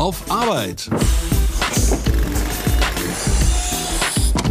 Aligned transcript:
auf 0.00 0.30
Arbeit. 0.30 0.88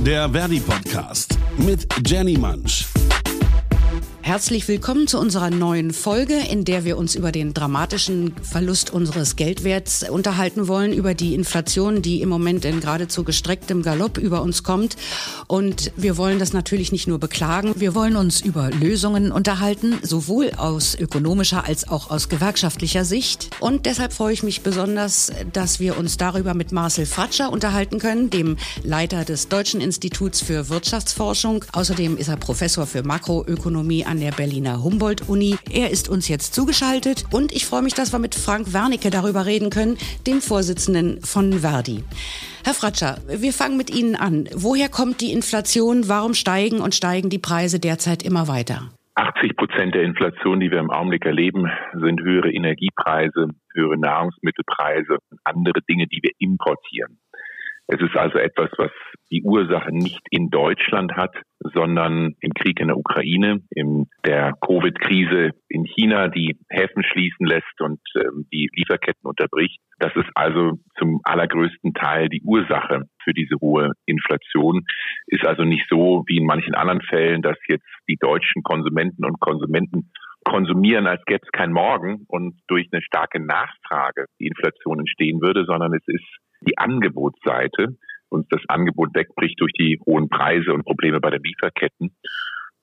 Der 0.05 0.29
Verdi 0.29 0.59
Podcast 0.59 1.39
mit 1.57 1.87
Jenny 2.05 2.37
Mansch. 2.37 2.88
Herzlich 4.29 4.67
willkommen 4.67 5.07
zu 5.07 5.17
unserer 5.17 5.49
neuen 5.49 5.91
Folge, 5.91 6.35
in 6.35 6.63
der 6.63 6.85
wir 6.85 6.99
uns 6.99 7.15
über 7.15 7.31
den 7.31 7.55
dramatischen 7.55 8.35
Verlust 8.43 8.93
unseres 8.93 9.37
Geldwerts 9.37 10.07
unterhalten 10.07 10.67
wollen, 10.67 10.93
über 10.93 11.15
die 11.15 11.33
Inflation, 11.33 12.03
die 12.03 12.21
im 12.21 12.29
Moment 12.29 12.63
in 12.63 12.79
geradezu 12.79 13.23
gestrecktem 13.23 13.81
Galopp 13.81 14.19
über 14.19 14.43
uns 14.43 14.61
kommt. 14.61 14.97
Und 15.47 15.91
wir 15.95 16.15
wollen 16.15 16.37
das 16.37 16.53
natürlich 16.53 16.91
nicht 16.91 17.07
nur 17.07 17.17
beklagen, 17.17 17.73
wir 17.77 17.95
wollen 17.95 18.15
uns 18.15 18.39
über 18.39 18.69
Lösungen 18.69 19.31
unterhalten, 19.31 19.97
sowohl 20.03 20.51
aus 20.57 20.93
ökonomischer 20.93 21.65
als 21.65 21.87
auch 21.87 22.11
aus 22.11 22.29
gewerkschaftlicher 22.29 23.05
Sicht. 23.05 23.49
Und 23.59 23.87
deshalb 23.87 24.13
freue 24.13 24.33
ich 24.33 24.43
mich 24.43 24.61
besonders, 24.61 25.31
dass 25.53 25.79
wir 25.79 25.97
uns 25.97 26.17
darüber 26.17 26.53
mit 26.53 26.71
Marcel 26.71 27.07
Fratscher 27.07 27.51
unterhalten 27.51 27.97
können, 27.97 28.29
dem 28.29 28.57
Leiter 28.83 29.25
des 29.25 29.47
Deutschen 29.47 29.81
Instituts 29.81 30.39
für 30.39 30.69
Wirtschaftsforschung. 30.69 31.65
Außerdem 31.71 32.15
ist 32.15 32.27
er 32.27 32.37
Professor 32.37 32.85
für 32.85 33.01
Makroökonomie 33.01 34.05
an 34.05 34.18
der 34.19 34.31
Berliner 34.31 34.83
Humboldt-Uni. 34.83 35.55
Er 35.71 35.89
ist 35.89 36.09
uns 36.09 36.27
jetzt 36.27 36.53
zugeschaltet 36.53 37.25
und 37.31 37.51
ich 37.51 37.65
freue 37.65 37.81
mich, 37.81 37.93
dass 37.93 38.13
wir 38.13 38.19
mit 38.19 38.35
Frank 38.35 38.73
Wernicke 38.73 39.09
darüber 39.09 39.45
reden 39.45 39.69
können, 39.69 39.97
dem 40.27 40.41
Vorsitzenden 40.41 41.21
von 41.21 41.53
Verdi. 41.59 42.03
Herr 42.63 42.73
Fratscher, 42.73 43.17
wir 43.27 43.53
fangen 43.53 43.77
mit 43.77 43.89
Ihnen 43.89 44.15
an. 44.15 44.47
Woher 44.53 44.89
kommt 44.89 45.21
die 45.21 45.31
Inflation? 45.31 46.07
Warum 46.07 46.33
steigen 46.33 46.79
und 46.79 46.93
steigen 46.93 47.29
die 47.29 47.39
Preise 47.39 47.79
derzeit 47.79 48.23
immer 48.23 48.47
weiter? 48.47 48.89
80 49.15 49.57
Prozent 49.57 49.95
der 49.95 50.03
Inflation, 50.03 50.59
die 50.59 50.71
wir 50.71 50.79
im 50.79 50.91
Augenblick 50.91 51.25
erleben, 51.25 51.69
sind 51.93 52.21
höhere 52.21 52.51
Energiepreise, 52.51 53.49
höhere 53.73 53.97
Nahrungsmittelpreise 53.97 55.17
und 55.29 55.39
andere 55.43 55.81
Dinge, 55.89 56.07
die 56.07 56.19
wir 56.21 56.31
importieren. 56.39 57.19
Es 57.87 57.99
ist 58.01 58.15
also 58.15 58.37
etwas, 58.37 58.69
was 58.77 58.91
die 59.31 59.41
Ursache 59.43 59.91
nicht 59.91 60.21
in 60.29 60.49
Deutschland 60.49 61.13
hat, 61.13 61.35
sondern 61.73 62.35
im 62.39 62.53
Krieg 62.53 62.79
in 62.79 62.87
der 62.87 62.97
Ukraine, 62.97 63.61
in 63.71 64.07
der 64.25 64.53
Covid-Krise 64.61 65.51
in 65.67 65.85
China, 65.85 66.27
die 66.27 66.57
Häfen 66.69 67.03
schließen 67.03 67.45
lässt 67.45 67.79
und 67.81 67.99
ähm, 68.15 68.45
die 68.51 68.69
Lieferketten 68.73 69.23
unterbricht. 69.23 69.79
Das 69.99 70.15
ist 70.15 70.29
also 70.35 70.79
zum 70.97 71.19
allergrößten 71.23 71.93
Teil 71.93 72.29
die 72.29 72.41
Ursache 72.43 73.03
für 73.23 73.33
diese 73.33 73.55
hohe 73.61 73.91
Inflation. 74.05 74.85
Ist 75.27 75.45
also 75.45 75.63
nicht 75.63 75.85
so 75.89 76.23
wie 76.27 76.37
in 76.37 76.45
manchen 76.45 76.75
anderen 76.75 77.01
Fällen, 77.01 77.41
dass 77.41 77.57
jetzt 77.67 77.87
die 78.07 78.17
deutschen 78.19 78.63
Konsumenten 78.63 79.25
und 79.25 79.39
Konsumenten 79.39 80.11
konsumieren, 80.43 81.05
als 81.05 81.23
gäbe 81.25 81.41
es 81.43 81.51
kein 81.51 81.73
Morgen 81.73 82.25
und 82.27 82.59
durch 82.67 82.87
eine 82.91 83.01
starke 83.01 83.39
Nachfrage 83.39 84.25
die 84.39 84.47
Inflation 84.47 84.99
entstehen 84.99 85.41
würde, 85.41 85.65
sondern 85.65 85.93
es 85.93 86.03
ist 86.07 86.25
die 86.61 86.77
Angebotsseite 86.77 87.97
uns 88.29 88.47
das 88.49 88.61
Angebot 88.67 89.13
wegbricht 89.13 89.59
durch 89.59 89.73
die 89.73 89.99
hohen 90.05 90.29
Preise 90.29 90.73
und 90.73 90.85
Probleme 90.85 91.19
bei 91.19 91.29
den 91.29 91.43
Lieferketten. 91.43 92.15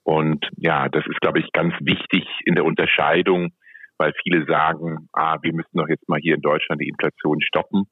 Und 0.02 0.48
ja, 0.56 0.88
das 0.88 1.04
ist, 1.06 1.20
glaube 1.20 1.40
ich, 1.40 1.50
ganz 1.52 1.74
wichtig 1.80 2.24
in 2.44 2.54
der 2.54 2.64
Unterscheidung, 2.64 3.50
weil 3.98 4.12
viele 4.22 4.44
sagen, 4.46 5.08
ah, 5.12 5.38
wir 5.42 5.52
müssen 5.52 5.76
doch 5.76 5.88
jetzt 5.88 6.08
mal 6.08 6.20
hier 6.20 6.36
in 6.36 6.42
Deutschland 6.42 6.80
die 6.80 6.88
Inflation 6.88 7.40
stoppen. 7.42 7.84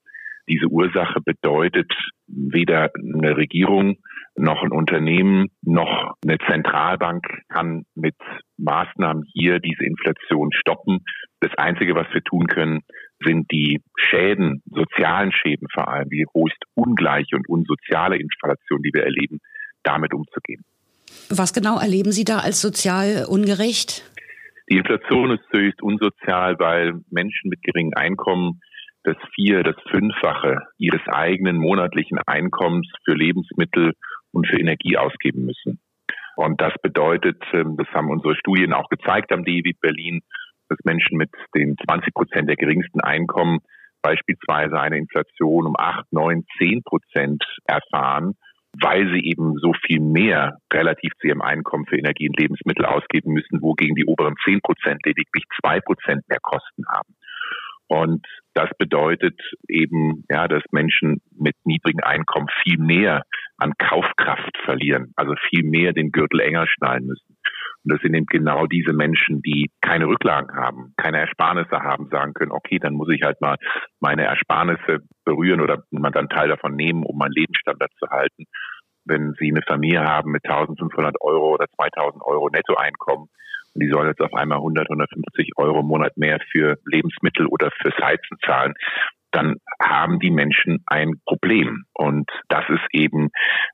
Diese 0.49 0.67
Ursache 0.67 1.21
bedeutet 1.25 1.91
weder 2.27 2.91
eine 2.95 3.37
Regierung 3.37 3.97
noch 4.37 4.63
ein 4.63 4.73
Unternehmen 4.73 5.49
noch 5.63 6.15
eine 6.25 6.39
Zentralbank 6.49 7.25
kann 7.49 7.85
mit 7.95 8.17
Maßnahmen 8.59 9.25
hier 9.33 9.61
diese 9.61 9.85
Inflation 9.85 10.51
stoppen. 10.53 11.05
Das 11.41 11.53
Einzige, 11.57 11.95
was 11.95 12.07
wir 12.13 12.23
tun 12.23 12.47
können, 12.47 12.83
sind 13.23 13.51
die 13.51 13.81
Schäden, 13.97 14.63
sozialen 14.67 15.33
Schäden 15.33 15.69
vor 15.73 15.89
allem, 15.89 16.09
die 16.09 16.27
höchst 16.35 16.63
ungleiche 16.75 17.37
und 17.37 17.49
unsoziale 17.49 18.17
Inflation, 18.17 18.83
die 18.83 18.91
wir 18.93 19.05
erleben, 19.05 19.41
damit 19.83 20.13
umzugehen. 20.15 20.65
Was 21.31 21.53
genau 21.53 21.79
erleben 21.79 22.13
Sie 22.13 22.25
da 22.25 22.39
als 22.39 22.61
sozial 22.61 23.27
ungerecht? 23.29 24.03
Die 24.71 24.77
Inflation 24.77 25.31
ist 25.31 25.45
höchst 25.53 25.83
unsozial, 25.83 26.59
weil 26.59 26.95
Menschen 27.11 27.51
mit 27.51 27.63
geringen 27.63 27.95
Einkommen 27.95 28.61
das 29.05 29.17
vier, 29.35 29.63
das 29.63 29.77
fünffache 29.91 30.59
ihres 30.79 31.03
eigenen 31.07 31.59
monatlichen 31.59 32.19
Einkommens 32.27 32.91
für 33.05 33.15
Lebensmittel 33.15 33.93
und 34.33 34.47
für 34.47 34.59
Energie 34.59 34.97
ausgeben 34.97 35.45
müssen. 35.45 35.79
Und 36.37 36.61
das 36.61 36.73
bedeutet, 36.83 37.43
ähm, 37.53 37.77
das 37.77 37.87
haben 37.89 38.11
unsere 38.11 38.35
Studien 38.35 38.73
auch 38.73 38.89
gezeigt 38.89 39.31
am 39.33 39.45
DEWIT 39.45 39.81
Berlin, 39.81 40.23
dass 40.69 40.79
Menschen 40.85 41.17
mit 41.19 41.31
den 41.55 41.77
20 41.85 42.15
Prozent 42.15 42.49
der 42.49 42.57
geringsten 42.57 43.01
Einkommen 43.01 43.61
beispielsweise 44.03 44.79
eine 44.79 44.99
Inflation 44.99 45.67
um 45.67 45.75
8, 45.79 46.13
9, 46.13 46.45
10 46.59 46.83
Prozent 46.83 47.43
erfahren, 47.65 48.35
weil 48.81 49.09
sie 49.13 49.25
eben 49.25 49.57
so 49.57 49.73
viel 49.87 50.01
mehr 50.01 50.59
relativ 50.73 51.13
zu 51.21 51.29
ihrem 51.29 51.43
Einkommen 51.43 51.87
für 51.87 51.97
Energie 51.97 52.29
und 52.29 52.39
Lebensmittel 52.39 52.85
ausgeben 52.85 53.33
müssen, 53.33 53.63
wogegen 53.63 53.95
die 53.95 54.05
oberen 54.05 54.35
10 54.45 54.61
Prozent 54.61 55.01
lediglich 55.07 55.45
2 55.61 55.81
Prozent 55.81 56.29
mehr 56.29 56.41
Kosten 56.43 56.85
haben. 56.89 57.15
Und 57.87 58.27
das 58.55 58.71
bedeutet 58.79 59.39
eben, 59.69 60.25
ja, 60.31 60.49
dass 60.49 60.63
Menschen 60.71 61.21
mit 61.39 61.55
niedrigen 61.65 62.03
Einkommen 62.03 62.49
viel 62.63 62.79
mehr 62.79 63.23
an 63.59 63.73
Kaufkraft 63.79 64.57
verlieren, 64.65 65.13
also 65.17 65.35
viel 65.49 65.65
mehr 65.65 65.93
den 65.93 66.11
Gürtel 66.11 66.41
enger 66.41 66.67
schnallen 66.67 67.07
müssen. 67.07 67.34
Und 67.85 67.93
das 67.93 68.01
sind 68.01 68.15
eben 68.15 68.27
genau 68.27 68.67
diese 68.67 68.93
Menschen, 68.93 69.43
die 69.43 69.71
keine 69.83 70.07
Rücklagen 70.07 70.57
haben, 70.57 70.95
keine 70.97 71.19
Ersparnisse 71.21 71.81
haben, 71.81 72.09
sagen 72.09 72.33
können, 72.33 72.53
okay, 72.53 72.79
dann 72.79 72.95
muss 72.95 73.11
ich 73.11 73.23
halt 73.23 73.41
mal 73.41 73.57
meine 74.01 74.25
Ersparnisse 74.25 75.01
berühren 75.25 75.61
oder 75.61 75.85
man 75.91 76.13
dann 76.13 76.29
Teil 76.29 76.49
davon 76.49 76.75
nehmen, 76.75 77.05
um 77.05 77.19
meinen 77.19 77.33
Lebensstandard 77.33 77.93
zu 77.99 78.09
halten. 78.09 78.45
Wenn 79.05 79.35
Sie 79.39 79.51
eine 79.51 79.63
Familie 79.63 80.03
haben 80.03 80.31
mit 80.31 80.45
1500 80.45 81.17
Euro 81.21 81.55
oder 81.55 81.67
2000 81.77 82.23
Euro 82.25 82.49
Nettoeinkommen, 82.49 83.29
und 83.75 83.83
die 83.83 83.91
sollen 83.91 84.09
jetzt 84.09 84.21
auf 84.21 84.33
einmal 84.33 84.59
100, 84.59 84.89
150 84.89 85.51
Euro 85.57 85.81
im 85.81 85.87
Monat 85.87 86.17
mehr 86.17 86.39
für 86.53 86.79
Lebensmittel 86.87 87.47
oder 87.47 87.71
fürs 87.83 87.97
Heizen 87.99 88.39
zahlen, 88.47 88.75
dann 89.35 89.57
haben 89.83 90.19
die 90.21 90.31
Menschen 90.31 90.83
ein 90.87 91.21
Problem. 91.27 91.85
Und 91.93 92.31
das 92.49 92.65
ist 92.69 92.87
eben 92.93 93.31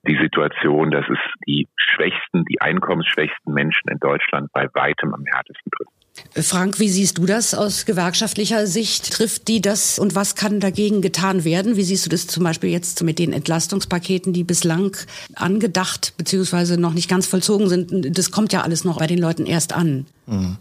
die 0.07 0.19
Situation, 0.21 0.91
dass 0.91 1.05
es 1.09 1.19
die 1.47 1.69
schwächsten, 1.77 2.45
die 2.45 2.61
einkommensschwächsten 2.61 3.53
Menschen 3.53 3.91
in 3.91 3.99
Deutschland 3.99 4.51
bei 4.53 4.67
weitem 4.75 5.15
am 5.15 5.25
härtesten 5.27 5.71
trifft. 5.77 5.93
Frank, 6.35 6.79
wie 6.79 6.89
siehst 6.89 7.19
du 7.19 7.27
das 7.27 7.55
aus 7.55 7.87
gewerkschaftlicher 7.87 8.67
Sicht? 8.67 9.13
Trifft 9.13 9.49
die 9.49 9.61
das 9.61 9.99
und 9.99 10.15
was 10.15 10.35
kann 10.35 10.61
dagegen 10.61 11.03
getan 11.03 11.45
werden? 11.45 11.77
Wie 11.77 11.83
siehst 11.83 12.07
du 12.07 12.11
das 12.11 12.27
zum 12.27 12.45
Beispiel 12.45 12.71
jetzt 12.71 13.03
mit 13.03 13.19
den 13.19 13.33
Entlastungspaketen, 13.33 14.33
die 14.33 14.45
bislang 14.45 14.97
angedacht 15.35 16.15
bzw. 16.17 16.77
noch 16.77 16.93
nicht 16.93 17.09
ganz 17.09 17.27
vollzogen 17.27 17.69
sind? 17.69 18.17
Das 18.17 18.31
kommt 18.31 18.53
ja 18.53 18.63
alles 18.63 18.85
noch 18.85 18.99
bei 18.99 19.07
den 19.07 19.19
Leuten 19.19 19.47
erst 19.47 19.73
an. 19.73 20.07
Mhm. 20.27 20.57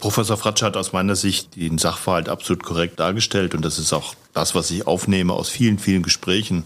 Professor 0.00 0.36
Fratsch 0.36 0.62
hat 0.62 0.76
aus 0.76 0.92
meiner 0.92 1.14
Sicht 1.14 1.56
den 1.56 1.78
Sachverhalt 1.78 2.28
absolut 2.28 2.62
korrekt 2.62 2.98
dargestellt 2.98 3.54
und 3.54 3.64
das 3.64 3.78
ist 3.78 3.92
auch 3.92 4.14
das, 4.32 4.54
was 4.54 4.70
ich 4.70 4.86
aufnehme 4.86 5.32
aus 5.32 5.48
vielen, 5.48 5.78
vielen 5.78 6.02
Gesprächen 6.02 6.64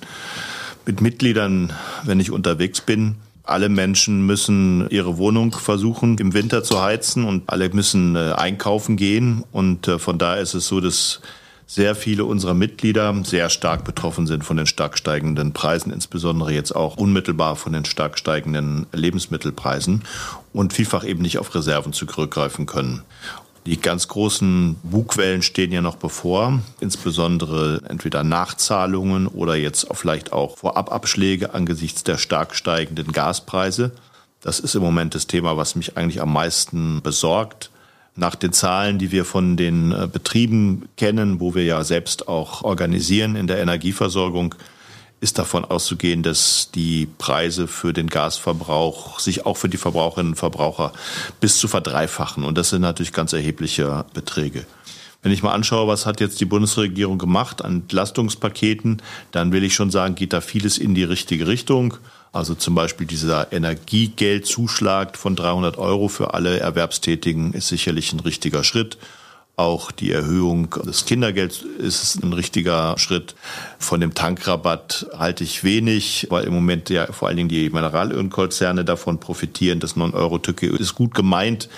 mit 0.86 1.00
Mitgliedern, 1.00 1.72
wenn 2.04 2.20
ich 2.20 2.30
unterwegs 2.30 2.80
bin. 2.80 3.16
Alle 3.46 3.68
Menschen 3.68 4.26
müssen 4.26 4.88
ihre 4.90 5.18
Wohnung 5.18 5.52
versuchen 5.52 6.18
im 6.18 6.34
Winter 6.34 6.64
zu 6.64 6.82
heizen 6.82 7.24
und 7.24 7.44
alle 7.46 7.68
müssen 7.70 8.16
äh, 8.16 8.32
einkaufen 8.32 8.96
gehen. 8.96 9.44
Und 9.52 9.86
äh, 9.86 9.98
von 10.00 10.18
daher 10.18 10.42
ist 10.42 10.54
es 10.54 10.66
so, 10.66 10.80
dass 10.80 11.20
sehr 11.66 11.94
viele 11.94 12.24
unserer 12.24 12.54
Mitglieder 12.54 13.14
sehr 13.24 13.48
stark 13.48 13.84
betroffen 13.84 14.26
sind 14.26 14.44
von 14.44 14.56
den 14.56 14.66
stark 14.66 14.96
steigenden 14.96 15.52
Preisen, 15.52 15.92
insbesondere 15.92 16.52
jetzt 16.52 16.74
auch 16.74 16.96
unmittelbar 16.96 17.56
von 17.56 17.72
den 17.72 17.84
stark 17.84 18.18
steigenden 18.18 18.86
Lebensmittelpreisen 18.92 20.04
und 20.52 20.72
vielfach 20.72 21.04
eben 21.04 21.22
nicht 21.22 21.38
auf 21.38 21.54
Reserven 21.54 21.92
zurückgreifen 21.92 22.66
können. 22.66 23.02
Die 23.66 23.80
ganz 23.80 24.06
großen 24.06 24.76
Bugwellen 24.84 25.42
stehen 25.42 25.72
ja 25.72 25.82
noch 25.82 25.96
bevor, 25.96 26.60
insbesondere 26.78 27.82
entweder 27.88 28.22
Nachzahlungen 28.22 29.26
oder 29.26 29.56
jetzt 29.56 29.88
vielleicht 29.92 30.32
auch 30.32 30.56
Vorababschläge 30.58 31.52
angesichts 31.52 32.04
der 32.04 32.16
stark 32.16 32.54
steigenden 32.54 33.10
Gaspreise. 33.10 33.90
Das 34.40 34.60
ist 34.60 34.76
im 34.76 34.82
Moment 34.82 35.16
das 35.16 35.26
Thema, 35.26 35.56
was 35.56 35.74
mich 35.74 35.96
eigentlich 35.96 36.22
am 36.22 36.32
meisten 36.32 37.02
besorgt. 37.02 37.70
Nach 38.14 38.36
den 38.36 38.52
Zahlen, 38.52 38.98
die 38.98 39.10
wir 39.10 39.24
von 39.24 39.56
den 39.56 39.90
äh, 39.90 40.08
Betrieben 40.10 40.88
kennen, 40.96 41.40
wo 41.40 41.56
wir 41.56 41.64
ja 41.64 41.82
selbst 41.82 42.28
auch 42.28 42.62
organisieren 42.62 43.34
in 43.34 43.48
der 43.48 43.58
Energieversorgung, 43.58 44.54
ist 45.20 45.38
davon 45.38 45.64
auszugehen, 45.64 46.22
dass 46.22 46.70
die 46.74 47.08
Preise 47.18 47.68
für 47.68 47.92
den 47.92 48.08
Gasverbrauch 48.08 49.18
sich 49.18 49.46
auch 49.46 49.56
für 49.56 49.68
die 49.68 49.78
Verbraucherinnen 49.78 50.32
und 50.32 50.38
Verbraucher 50.38 50.92
bis 51.40 51.58
zu 51.58 51.68
verdreifachen. 51.68 52.44
Und 52.44 52.58
das 52.58 52.70
sind 52.70 52.82
natürlich 52.82 53.12
ganz 53.12 53.32
erhebliche 53.32 54.04
Beträge. 54.12 54.66
Wenn 55.22 55.32
ich 55.32 55.42
mal 55.42 55.54
anschaue, 55.54 55.88
was 55.88 56.06
hat 56.06 56.20
jetzt 56.20 56.40
die 56.40 56.44
Bundesregierung 56.44 57.18
gemacht 57.18 57.64
an 57.64 57.80
Entlastungspaketen, 57.82 59.02
dann 59.32 59.50
will 59.52 59.64
ich 59.64 59.74
schon 59.74 59.90
sagen, 59.90 60.14
geht 60.14 60.32
da 60.32 60.40
vieles 60.40 60.78
in 60.78 60.94
die 60.94 61.02
richtige 61.02 61.48
Richtung. 61.48 61.96
Also 62.32 62.54
zum 62.54 62.74
Beispiel 62.74 63.06
dieser 63.06 63.52
Energiegeldzuschlag 63.52 65.16
von 65.16 65.34
300 65.34 65.78
Euro 65.78 66.08
für 66.08 66.34
alle 66.34 66.60
Erwerbstätigen 66.60 67.54
ist 67.54 67.68
sicherlich 67.68 68.12
ein 68.12 68.20
richtiger 68.20 68.62
Schritt. 68.62 68.98
Auch 69.58 69.90
die 69.90 70.12
Erhöhung 70.12 70.68
des 70.84 71.06
Kindergelds 71.06 71.62
ist 71.62 72.22
ein 72.22 72.34
richtiger 72.34 72.94
Schritt. 72.98 73.34
Von 73.78 74.02
dem 74.02 74.12
Tankrabatt 74.12 75.06
halte 75.16 75.44
ich 75.44 75.64
wenig, 75.64 76.26
weil 76.28 76.44
im 76.44 76.52
Moment 76.52 76.90
ja 76.90 77.10
vor 77.10 77.28
allen 77.28 77.38
Dingen 77.38 77.48
die 77.48 77.70
Mineralölkonzerne 77.70 78.84
davon 78.84 79.18
profitieren. 79.18 79.80
Das 79.80 79.96
9-Euro-Ticket 79.96 80.78
ist 80.78 80.94
gut 80.94 81.14
gemeint, 81.14 81.70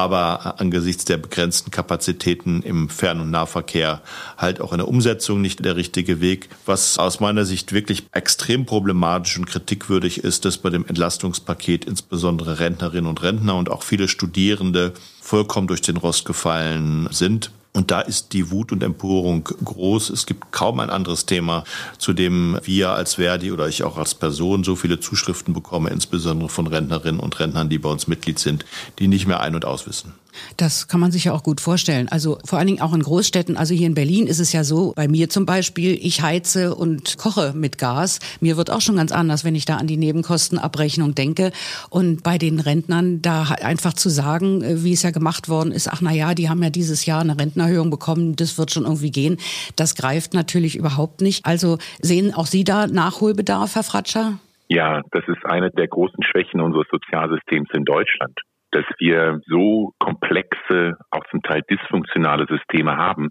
aber 0.00 0.58
angesichts 0.60 1.04
der 1.04 1.18
begrenzten 1.18 1.70
Kapazitäten 1.70 2.62
im 2.62 2.88
Fern- 2.88 3.20
und 3.20 3.30
Nahverkehr 3.30 4.00
halt 4.38 4.60
auch 4.60 4.72
in 4.72 4.78
der 4.78 4.88
Umsetzung 4.88 5.42
nicht 5.42 5.62
der 5.64 5.76
richtige 5.76 6.20
Weg. 6.20 6.48
Was 6.64 6.98
aus 6.98 7.20
meiner 7.20 7.44
Sicht 7.44 7.72
wirklich 7.72 8.06
extrem 8.12 8.64
problematisch 8.64 9.36
und 9.36 9.46
kritikwürdig 9.46 10.24
ist, 10.24 10.46
dass 10.46 10.58
bei 10.58 10.70
dem 10.70 10.86
Entlastungspaket 10.86 11.84
insbesondere 11.84 12.60
Rentnerinnen 12.60 13.08
und 13.08 13.22
Rentner 13.22 13.56
und 13.56 13.70
auch 13.70 13.82
viele 13.82 14.08
Studierende 14.08 14.94
vollkommen 15.20 15.66
durch 15.66 15.82
den 15.82 15.98
Rost 15.98 16.24
gefallen 16.24 17.08
sind. 17.10 17.50
Und 17.72 17.92
da 17.92 18.00
ist 18.00 18.32
die 18.32 18.50
Wut 18.50 18.72
und 18.72 18.82
Empörung 18.82 19.44
groß. 19.44 20.10
Es 20.10 20.26
gibt 20.26 20.50
kaum 20.50 20.80
ein 20.80 20.90
anderes 20.90 21.26
Thema, 21.26 21.64
zu 21.98 22.12
dem 22.12 22.58
wir 22.64 22.90
als 22.90 23.14
Verdi 23.14 23.52
oder 23.52 23.68
ich 23.68 23.84
auch 23.84 23.96
als 23.96 24.14
Person 24.14 24.64
so 24.64 24.74
viele 24.74 24.98
Zuschriften 24.98 25.54
bekomme, 25.54 25.90
insbesondere 25.90 26.48
von 26.48 26.66
Rentnerinnen 26.66 27.20
und 27.20 27.38
Rentnern, 27.38 27.68
die 27.68 27.78
bei 27.78 27.88
uns 27.88 28.08
Mitglied 28.08 28.40
sind, 28.40 28.64
die 28.98 29.06
nicht 29.06 29.26
mehr 29.26 29.40
ein- 29.40 29.54
und 29.54 29.64
auswissen. 29.64 30.14
Das 30.56 30.88
kann 30.88 31.00
man 31.00 31.12
sich 31.12 31.24
ja 31.24 31.32
auch 31.32 31.42
gut 31.42 31.60
vorstellen. 31.60 32.08
Also 32.08 32.38
vor 32.44 32.58
allen 32.58 32.68
Dingen 32.68 32.80
auch 32.80 32.94
in 32.94 33.02
Großstädten. 33.02 33.56
Also 33.56 33.74
hier 33.74 33.86
in 33.86 33.94
Berlin 33.94 34.26
ist 34.26 34.40
es 34.40 34.52
ja 34.52 34.64
so, 34.64 34.92
bei 34.96 35.08
mir 35.08 35.28
zum 35.28 35.46
Beispiel, 35.46 35.98
ich 36.00 36.22
heize 36.22 36.74
und 36.74 37.18
koche 37.18 37.52
mit 37.54 37.78
Gas. 37.78 38.20
Mir 38.40 38.56
wird 38.56 38.70
auch 38.70 38.80
schon 38.80 38.96
ganz 38.96 39.12
anders, 39.12 39.44
wenn 39.44 39.54
ich 39.54 39.64
da 39.64 39.76
an 39.76 39.86
die 39.86 39.96
Nebenkostenabrechnung 39.96 41.14
denke. 41.14 41.52
Und 41.88 42.22
bei 42.22 42.38
den 42.38 42.60
Rentnern 42.60 43.22
da 43.22 43.44
einfach 43.62 43.94
zu 43.94 44.08
sagen, 44.08 44.62
äh, 44.62 44.84
wie 44.84 44.92
es 44.92 45.02
ja 45.02 45.10
gemacht 45.10 45.48
worden 45.48 45.72
ist, 45.72 45.88
ach 45.88 46.00
na 46.00 46.12
ja, 46.12 46.34
die 46.34 46.48
haben 46.48 46.62
ja 46.62 46.70
dieses 46.70 47.06
Jahr 47.06 47.20
eine 47.20 47.38
Rentenerhöhung 47.38 47.90
bekommen, 47.90 48.36
das 48.36 48.58
wird 48.58 48.70
schon 48.70 48.84
irgendwie 48.84 49.10
gehen. 49.10 49.38
Das 49.76 49.94
greift 49.94 50.34
natürlich 50.34 50.76
überhaupt 50.76 51.20
nicht. 51.20 51.46
Also 51.46 51.78
sehen 52.00 52.34
auch 52.34 52.46
Sie 52.46 52.64
da 52.64 52.86
Nachholbedarf, 52.86 53.74
Herr 53.74 53.82
Fratscher? 53.82 54.38
Ja, 54.68 55.02
das 55.10 55.24
ist 55.26 55.44
eine 55.44 55.70
der 55.70 55.88
großen 55.88 56.22
Schwächen 56.22 56.60
unseres 56.60 56.86
Sozialsystems 56.90 57.68
in 57.72 57.84
Deutschland 57.84 58.38
dass 58.72 58.84
wir 58.98 59.40
so 59.46 59.92
komplexe, 59.98 60.96
auch 61.10 61.24
zum 61.30 61.42
Teil 61.42 61.62
dysfunktionale 61.68 62.46
Systeme 62.46 62.96
haben, 62.96 63.30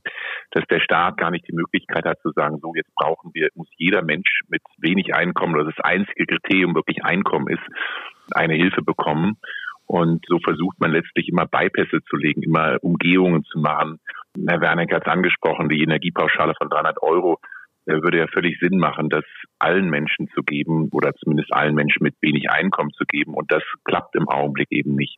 dass 0.52 0.66
der 0.70 0.82
Staat 0.82 1.18
gar 1.18 1.32
nicht 1.32 1.48
die 1.48 1.56
Möglichkeit 1.56 2.06
hat 2.06 2.20
zu 2.22 2.32
sagen, 2.32 2.60
so 2.62 2.74
jetzt 2.76 2.94
brauchen 2.96 3.32
wir, 3.34 3.50
muss 3.56 3.70
jeder 3.78 4.02
Mensch 4.02 4.42
mit 4.50 4.62
wenig 4.78 5.16
Einkommen 5.16 5.56
oder 5.56 5.66
das 5.66 5.80
einzige 5.84 6.26
Kriterium 6.26 6.76
wirklich 6.76 7.04
Einkommen 7.04 7.48
ist, 7.48 7.64
eine 8.32 8.56
Hilfe 8.56 8.82
bekommen. 8.82 9.38
Und 9.86 10.24
so 10.28 10.38
versucht 10.44 10.80
man 10.80 10.92
letztlich 10.92 11.30
immer 11.30 11.48
Bypässe 11.48 12.04
zu 12.08 12.16
legen, 12.16 12.44
immer 12.44 12.78
Umgehungen 12.82 13.44
zu 13.46 13.58
machen. 13.58 14.00
Herr 14.48 14.62
Werneck 14.62 14.94
hat 14.94 15.08
es 15.08 15.12
angesprochen, 15.12 15.68
die 15.68 15.82
Energiepauschale 15.82 16.54
von 16.56 16.70
300 16.70 17.02
Euro 17.02 17.40
würde 17.86 18.20
ja 18.20 18.28
völlig 18.28 18.60
Sinn 18.60 18.78
machen, 18.78 19.10
das 19.10 19.26
allen 19.58 19.90
Menschen 19.90 20.30
zu 20.36 20.44
geben 20.44 20.90
oder 20.92 21.14
zumindest 21.16 21.54
allen 21.54 21.76
Menschen 21.76 22.04
mit 22.04 22.16
wenig 22.22 22.50
Einkommen 22.50 22.92
zu 22.92 23.06
geben. 23.06 23.34
Und 23.34 23.52
das 23.52 23.64
klappt 23.84 24.16
im 24.16 24.28
Augenblick 24.28 24.68
eben 24.72 24.96
nicht. 24.96 25.18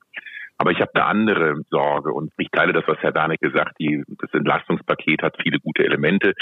Aber 0.62 0.70
ich 0.70 0.80
habe 0.80 0.94
eine 0.94 1.06
andere 1.06 1.56
Sorge 1.72 2.14
und 2.14 2.32
ich 2.38 2.50
teile 2.52 2.72
das, 2.72 2.84
was 2.86 3.00
Herr 3.00 3.12
Danek 3.12 3.40
gesagt, 3.40 3.80
die, 3.80 4.04
das 4.20 4.32
Entlastungspaket 4.32 5.24
hat 5.24 5.36
viele 5.42 5.58
gute 5.60 5.84
Elemente. 5.84 6.34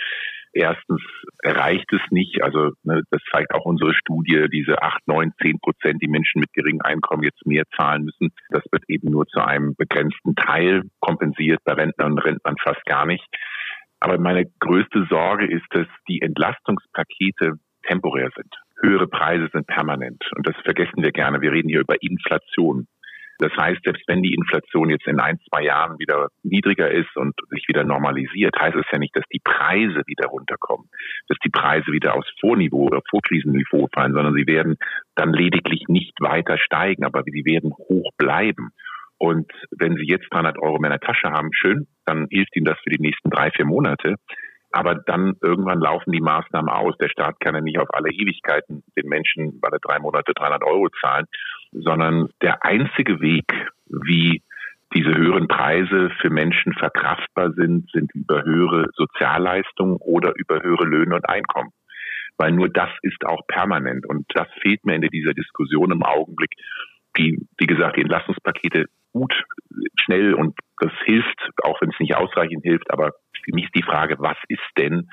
Erstens 0.52 1.02
erreicht 1.42 1.86
es 1.94 2.02
nicht, 2.10 2.44
also 2.44 2.72
ne, 2.84 3.04
das 3.12 3.22
zeigt 3.32 3.54
auch 3.54 3.64
unsere 3.64 3.94
Studie, 3.94 4.48
diese 4.52 4.82
acht, 4.82 5.08
neun, 5.08 5.32
zehn 5.42 5.58
Prozent, 5.60 6.02
die 6.02 6.10
Menschen 6.10 6.42
mit 6.42 6.52
geringem 6.52 6.82
Einkommen 6.82 7.24
jetzt 7.24 7.46
mehr 7.46 7.64
zahlen 7.78 8.04
müssen. 8.04 8.34
Das 8.50 8.64
wird 8.72 8.84
eben 8.90 9.10
nur 9.10 9.26
zu 9.28 9.40
einem 9.40 9.74
begrenzten 9.78 10.36
Teil 10.36 10.84
kompensiert, 11.00 11.62
bei 11.64 11.74
Rentnern 11.74 12.12
und 12.12 12.20
Rentnern 12.20 12.56
fast 12.62 12.84
gar 12.86 13.06
nicht. 13.06 13.26
Aber 14.00 14.18
meine 14.18 14.46
größte 14.60 15.06
Sorge 15.10 15.46
ist, 15.46 15.66
dass 15.72 15.88
die 16.08 16.22
Entlastungspakete 16.22 17.54
temporär 17.84 18.30
sind. 18.36 18.54
Höhere 18.82 19.08
Preise 19.08 19.50
sind 19.52 19.68
permanent. 19.68 20.24
Und 20.36 20.48
das 20.48 20.56
vergessen 20.64 21.04
wir 21.04 21.12
gerne. 21.12 21.42
Wir 21.42 21.52
reden 21.52 21.70
hier 21.70 21.82
über 21.82 22.02
Inflation. 22.02 22.88
Das 23.40 23.54
heißt, 23.56 23.82
selbst 23.86 24.04
wenn 24.08 24.22
die 24.22 24.34
Inflation 24.34 24.90
jetzt 24.90 25.08
in 25.08 25.20
ein, 25.22 25.40
zwei 25.50 25.64
Jahren 25.64 25.98
wieder 25.98 26.28
niedriger 26.44 26.92
ist 26.92 27.16
und 27.16 27.34
sich 27.50 27.66
wieder 27.70 27.86
normalisiert, 27.86 28.54
heißt 28.60 28.76
es 28.76 28.86
ja 28.92 29.00
nicht, 29.00 29.16
dass 29.16 29.24
die 29.32 29.40
Preise 29.42 30.04
wieder 30.08 30.28
runterkommen, 30.28 30.90
dass 31.30 31.38
die 31.44 31.50
Preise 31.50 31.90
wieder 31.94 32.16
aufs 32.16 32.30
Vorniveau 32.42 32.88
oder 32.88 33.02
Vorkrisenniveau 33.10 33.88
fallen, 33.94 34.14
sondern 34.14 34.34
sie 34.34 34.46
werden 34.46 34.76
dann 35.16 35.32
lediglich 35.32 35.86
nicht 35.88 36.20
weiter 36.20 36.58
steigen, 36.58 37.06
aber 37.06 37.24
sie 37.24 37.46
werden 37.46 37.72
hoch 37.72 38.12
bleiben. 38.18 38.72
Und 39.20 39.52
wenn 39.72 39.96
Sie 39.98 40.08
jetzt 40.08 40.28
300 40.32 40.58
Euro 40.60 40.80
mehr 40.80 40.92
in 40.92 40.98
der 41.00 41.08
Tasche 41.08 41.30
haben, 41.30 41.50
schön, 41.54 41.88
dann 42.06 42.28
hilft 42.32 42.56
Ihnen 42.56 42.66
das 42.66 42.80
für 42.84 42.90
die 42.90 43.02
nächsten 43.02 43.30
drei, 43.30 43.52
vier 43.52 43.66
Monate. 43.66 44.16
Aber 44.72 44.96
dann 44.96 45.34
irgendwann 45.42 45.80
laufen 45.80 46.12
die 46.12 46.22
Maßnahmen 46.22 46.70
aus. 46.70 46.96
Der 46.98 47.10
Staat 47.10 47.40
kann 47.40 47.56
ja 47.56 47.62
nicht 47.62 47.80
auf 47.80 47.90
alle 47.94 48.12
Ewigkeiten 48.12 48.84
den 48.96 49.08
Menschen 49.08 49.60
alle 49.62 49.80
drei 49.82 50.00
Monate 50.00 50.34
300 50.34 50.64
Euro 50.64 50.88
zahlen, 51.02 51.26
sondern 51.72 52.30
der 52.42 52.64
einzige 52.64 53.20
Weg, 53.20 53.52
wie 53.88 54.42
diese 54.94 55.14
höheren 55.14 55.48
Preise 55.48 56.10
für 56.22 56.30
Menschen 56.30 56.74
verkraftbar 56.74 57.52
sind, 57.54 57.90
sind 57.92 58.14
über 58.16 58.44
höhere 58.44 58.88
Sozialleistungen 58.96 59.98
oder 59.98 60.34
über 60.36 60.62
höhere 60.64 60.86
Löhne 60.86 61.16
und 61.16 61.28
Einkommen. 61.28 61.72
Weil 62.38 62.54
nur 62.54 62.70
das 62.70 62.90
ist 63.02 63.26
auch 63.26 63.46
permanent. 63.48 64.08
Und 64.08 64.26
das 64.34 64.48
fehlt 64.62 64.86
mir 64.86 64.96
in 64.96 65.02
dieser 65.02 65.34
Diskussion 65.34 65.92
im 65.92 66.04
Augenblick. 66.04 66.52
Die, 67.18 67.38
wie 67.58 67.68
gesagt, 67.68 67.98
die 67.98 68.02
Entlastungspakete 68.02 68.86
gut, 69.14 69.34
schnell 70.04 70.34
und 70.34 70.56
das 70.80 70.92
hilft, 71.06 71.50
auch 71.64 71.82
wenn 71.82 71.90
es 71.90 72.00
nicht 72.00 72.16
ausreichend 72.16 72.64
hilft. 72.64 72.92
Aber 72.92 73.12
für 73.44 73.54
mich 73.54 73.66
ist 73.66 73.76
die 73.76 73.84
Frage, 73.84 74.16
was 74.20 74.38
ist 74.48 74.60
denn, 74.78 75.10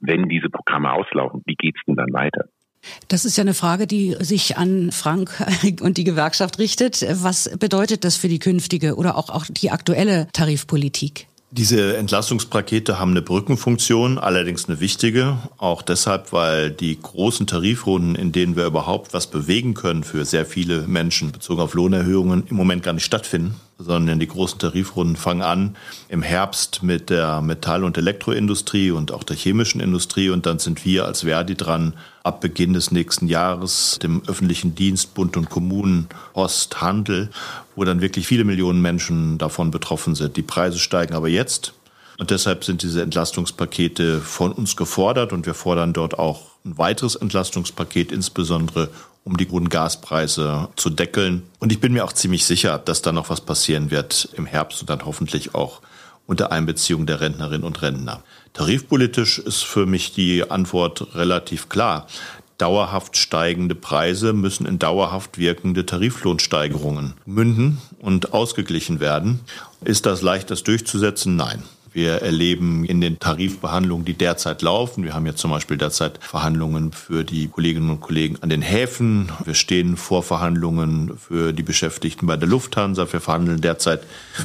wenn 0.00 0.28
diese 0.28 0.50
Programme 0.50 0.92
auslaufen? 0.92 1.42
Wie 1.46 1.54
geht 1.54 1.76
es 1.76 1.82
denn 1.86 1.96
dann 1.96 2.12
weiter? 2.12 2.46
Das 3.08 3.24
ist 3.24 3.36
ja 3.36 3.42
eine 3.42 3.54
Frage, 3.54 3.86
die 3.86 4.14
sich 4.20 4.58
an 4.58 4.90
Frank 4.92 5.30
und 5.80 5.96
die 5.96 6.04
Gewerkschaft 6.04 6.58
richtet. 6.58 7.02
Was 7.22 7.56
bedeutet 7.58 8.04
das 8.04 8.16
für 8.16 8.28
die 8.28 8.38
künftige 8.38 8.96
oder 8.96 9.16
auch, 9.16 9.30
auch 9.30 9.46
die 9.48 9.70
aktuelle 9.70 10.28
Tarifpolitik? 10.32 11.26
Diese 11.56 11.96
Entlastungspakete 11.96 12.98
haben 12.98 13.12
eine 13.12 13.22
Brückenfunktion, 13.22 14.18
allerdings 14.18 14.68
eine 14.68 14.80
wichtige, 14.80 15.38
auch 15.56 15.82
deshalb, 15.82 16.32
weil 16.32 16.72
die 16.72 17.00
großen 17.00 17.46
Tarifrunden, 17.46 18.16
in 18.16 18.32
denen 18.32 18.56
wir 18.56 18.66
überhaupt 18.66 19.14
was 19.14 19.28
bewegen 19.28 19.74
können 19.74 20.02
für 20.02 20.24
sehr 20.24 20.46
viele 20.46 20.88
Menschen 20.88 21.30
bezogen 21.30 21.60
auf 21.60 21.74
Lohnerhöhungen, 21.74 22.42
im 22.50 22.56
Moment 22.56 22.82
gar 22.82 22.92
nicht 22.92 23.04
stattfinden 23.04 23.54
sondern 23.78 24.20
die 24.20 24.28
großen 24.28 24.58
Tarifrunden 24.58 25.16
fangen 25.16 25.42
an 25.42 25.76
im 26.08 26.22
Herbst 26.22 26.82
mit 26.82 27.10
der 27.10 27.40
Metall- 27.40 27.84
und 27.84 27.98
Elektroindustrie 27.98 28.90
und 28.90 29.12
auch 29.12 29.24
der 29.24 29.36
chemischen 29.36 29.80
Industrie. 29.80 30.30
Und 30.30 30.46
dann 30.46 30.58
sind 30.58 30.84
wir 30.84 31.06
als 31.06 31.22
Verdi 31.22 31.56
dran, 31.56 31.94
ab 32.24 32.40
Beginn 32.40 32.72
des 32.72 32.90
nächsten 32.90 33.28
Jahres 33.28 33.98
dem 34.02 34.22
öffentlichen 34.26 34.74
Dienst, 34.74 35.14
Bund 35.14 35.36
und 35.36 35.50
Kommunen, 35.50 36.08
Post, 36.32 36.80
Handel, 36.80 37.30
wo 37.76 37.84
dann 37.84 38.00
wirklich 38.00 38.26
viele 38.26 38.44
Millionen 38.44 38.82
Menschen 38.82 39.38
davon 39.38 39.70
betroffen 39.70 40.14
sind. 40.14 40.36
Die 40.36 40.42
Preise 40.42 40.78
steigen 40.78 41.14
aber 41.14 41.28
jetzt 41.28 41.74
und 42.18 42.30
deshalb 42.30 42.64
sind 42.64 42.82
diese 42.82 43.02
Entlastungspakete 43.02 44.20
von 44.20 44.52
uns 44.52 44.74
gefordert 44.74 45.32
und 45.32 45.46
wir 45.46 45.54
fordern 45.54 45.92
dort 45.92 46.18
auch 46.18 46.42
ein 46.64 46.78
weiteres 46.78 47.14
Entlastungspaket, 47.14 48.10
insbesondere 48.10 48.88
um 49.24 49.36
die 49.36 49.46
guten 49.46 49.68
Gaspreise 49.68 50.68
zu 50.76 50.90
deckeln. 50.90 51.42
Und 51.58 51.72
ich 51.72 51.80
bin 51.80 51.92
mir 51.92 52.04
auch 52.04 52.12
ziemlich 52.12 52.46
sicher, 52.46 52.78
dass 52.78 53.02
da 53.02 53.12
noch 53.12 53.30
was 53.30 53.42
passieren 53.42 53.90
wird 53.90 54.28
im 54.34 54.46
Herbst 54.46 54.80
und 54.80 54.90
dann 54.90 55.04
hoffentlich 55.04 55.54
auch 55.54 55.80
unter 56.26 56.52
Einbeziehung 56.52 57.04
der 57.04 57.20
Rentnerinnen 57.20 57.64
und 57.64 57.82
Rentner. 57.82 58.22
Tarifpolitisch 58.54 59.40
ist 59.40 59.64
für 59.64 59.84
mich 59.84 60.12
die 60.12 60.48
Antwort 60.48 61.16
relativ 61.16 61.68
klar. 61.68 62.06
Dauerhaft 62.56 63.16
steigende 63.16 63.74
Preise 63.74 64.32
müssen 64.32 64.64
in 64.64 64.78
dauerhaft 64.78 65.38
wirkende 65.38 65.84
Tariflohnsteigerungen 65.84 67.14
münden 67.26 67.78
und 67.98 68.32
ausgeglichen 68.32 69.00
werden. 69.00 69.40
Ist 69.84 70.06
das 70.06 70.22
leicht, 70.22 70.52
das 70.52 70.62
durchzusetzen? 70.62 71.34
Nein. 71.34 71.64
Wir 71.94 72.22
erleben 72.22 72.84
in 72.84 73.00
den 73.00 73.20
Tarifbehandlungen, 73.20 74.04
die 74.04 74.14
derzeit 74.14 74.62
laufen. 74.62 75.04
Wir 75.04 75.14
haben 75.14 75.26
jetzt 75.26 75.38
zum 75.38 75.52
Beispiel 75.52 75.76
derzeit 75.76 76.18
Verhandlungen 76.20 76.90
für 76.90 77.22
die 77.22 77.46
Kolleginnen 77.46 77.88
und 77.88 78.00
Kollegen 78.00 78.36
an 78.40 78.48
den 78.48 78.62
Häfen. 78.62 79.30
Wir 79.44 79.54
stehen 79.54 79.96
vor 79.96 80.24
Verhandlungen 80.24 81.16
für 81.16 81.52
die 81.52 81.62
Beschäftigten 81.62 82.26
bei 82.26 82.36
der 82.36 82.48
Lufthansa. 82.48 83.10
Wir 83.12 83.20
verhandeln 83.20 83.60
derzeit 83.60 84.02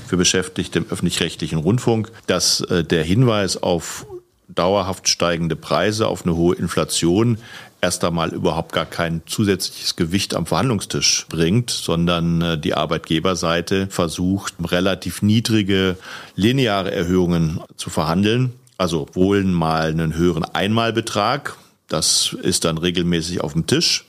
für 0.08 0.16
Beschäftigte 0.16 0.78
im 0.78 0.86
öffentlich-rechtlichen 0.92 1.58
Rundfunk, 1.58 2.12
dass 2.28 2.62
äh, 2.62 2.84
der 2.84 3.04
Hinweis 3.04 3.58
auf 3.58 4.06
dauerhaft 4.54 5.08
steigende 5.08 5.56
Preise, 5.56 6.08
auf 6.08 6.26
eine 6.26 6.36
hohe 6.36 6.56
Inflation 6.56 7.38
erst 7.82 8.04
einmal 8.04 8.34
überhaupt 8.34 8.74
gar 8.74 8.86
kein 8.86 9.22
zusätzliches 9.26 9.96
Gewicht 9.96 10.36
am 10.36 10.46
Verhandlungstisch 10.46 11.26
bringt, 11.30 11.70
sondern 11.70 12.42
äh, 12.42 12.58
die 12.58 12.74
Arbeitgeberseite 12.74 13.88
versucht, 13.88 14.56
relativ 14.64 15.22
niedrige 15.22 15.98
lineare 16.36 16.92
Erhöhungen 16.92 17.62
zu 17.78 17.90
verhandeln. 17.90 18.54
Also 18.78 19.08
wohl 19.14 19.44
mal 19.44 19.90
einen 19.90 20.16
höheren 20.16 20.44
Einmalbetrag. 20.44 21.56
Das 21.88 22.36
ist 22.42 22.66
dann 22.66 22.78
regelmäßig 22.78 23.42
auf 23.42 23.54
dem 23.54 23.68
Tisch. 23.68 24.06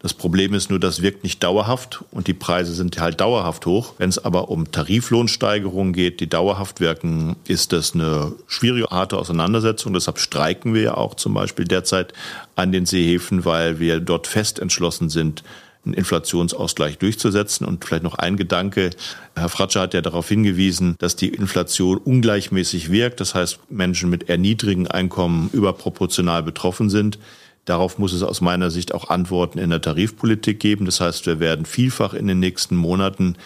Das 0.00 0.12
Problem 0.12 0.52
ist 0.52 0.68
nur, 0.68 0.78
das 0.78 1.00
wirkt 1.00 1.24
nicht 1.24 1.42
dauerhaft 1.42 2.04
und 2.10 2.26
die 2.26 2.34
Preise 2.34 2.74
sind 2.74 3.00
halt 3.00 3.22
dauerhaft 3.22 3.64
hoch. 3.64 3.94
Wenn 3.96 4.10
es 4.10 4.22
aber 4.22 4.50
um 4.50 4.70
Tariflohnsteigerungen 4.70 5.94
geht, 5.94 6.20
die 6.20 6.28
dauerhaft 6.28 6.80
wirken, 6.80 7.36
ist 7.48 7.72
das 7.72 7.94
eine 7.94 8.32
schwierige, 8.46 8.88
harte 8.88 9.16
Auseinandersetzung. 9.16 9.94
Deshalb 9.94 10.18
streiken 10.18 10.74
wir 10.74 10.82
ja 10.82 10.94
auch 10.98 11.14
zum 11.14 11.32
Beispiel 11.32 11.64
derzeit 11.64 12.12
an 12.54 12.70
den 12.70 12.84
Seehäfen, 12.84 13.46
weil 13.46 13.78
wir 13.80 13.98
dort 13.98 14.26
fest 14.26 14.58
entschlossen 14.58 15.08
sind, 15.08 15.42
einen 15.86 15.94
Inflationsausgleich 15.94 16.98
durchzusetzen. 16.98 17.66
Und 17.66 17.84
vielleicht 17.84 18.02
noch 18.02 18.16
ein 18.16 18.36
Gedanke. 18.36 18.90
Herr 19.34 19.48
Fratscher 19.48 19.82
hat 19.82 19.94
ja 19.94 20.00
darauf 20.00 20.28
hingewiesen, 20.28 20.96
dass 20.98 21.16
die 21.16 21.28
Inflation 21.28 21.98
ungleichmäßig 21.98 22.90
wirkt. 22.90 23.20
Das 23.20 23.34
heißt, 23.34 23.58
Menschen 23.70 24.10
mit 24.10 24.28
eher 24.28 24.38
niedrigen 24.38 24.86
Einkommen 24.86 25.50
überproportional 25.52 26.42
betroffen 26.42 26.90
sind. 26.90 27.18
Darauf 27.64 27.98
muss 27.98 28.12
es 28.12 28.22
aus 28.22 28.40
meiner 28.40 28.70
Sicht 28.70 28.92
auch 28.92 29.08
Antworten 29.08 29.58
in 29.58 29.70
der 29.70 29.80
Tarifpolitik 29.80 30.60
geben. 30.60 30.84
Das 30.84 31.00
heißt, 31.00 31.26
wir 31.26 31.40
werden 31.40 31.64
vielfach 31.64 32.12
in 32.12 32.26
den 32.26 32.38
nächsten 32.38 32.76
Monaten 32.76 33.36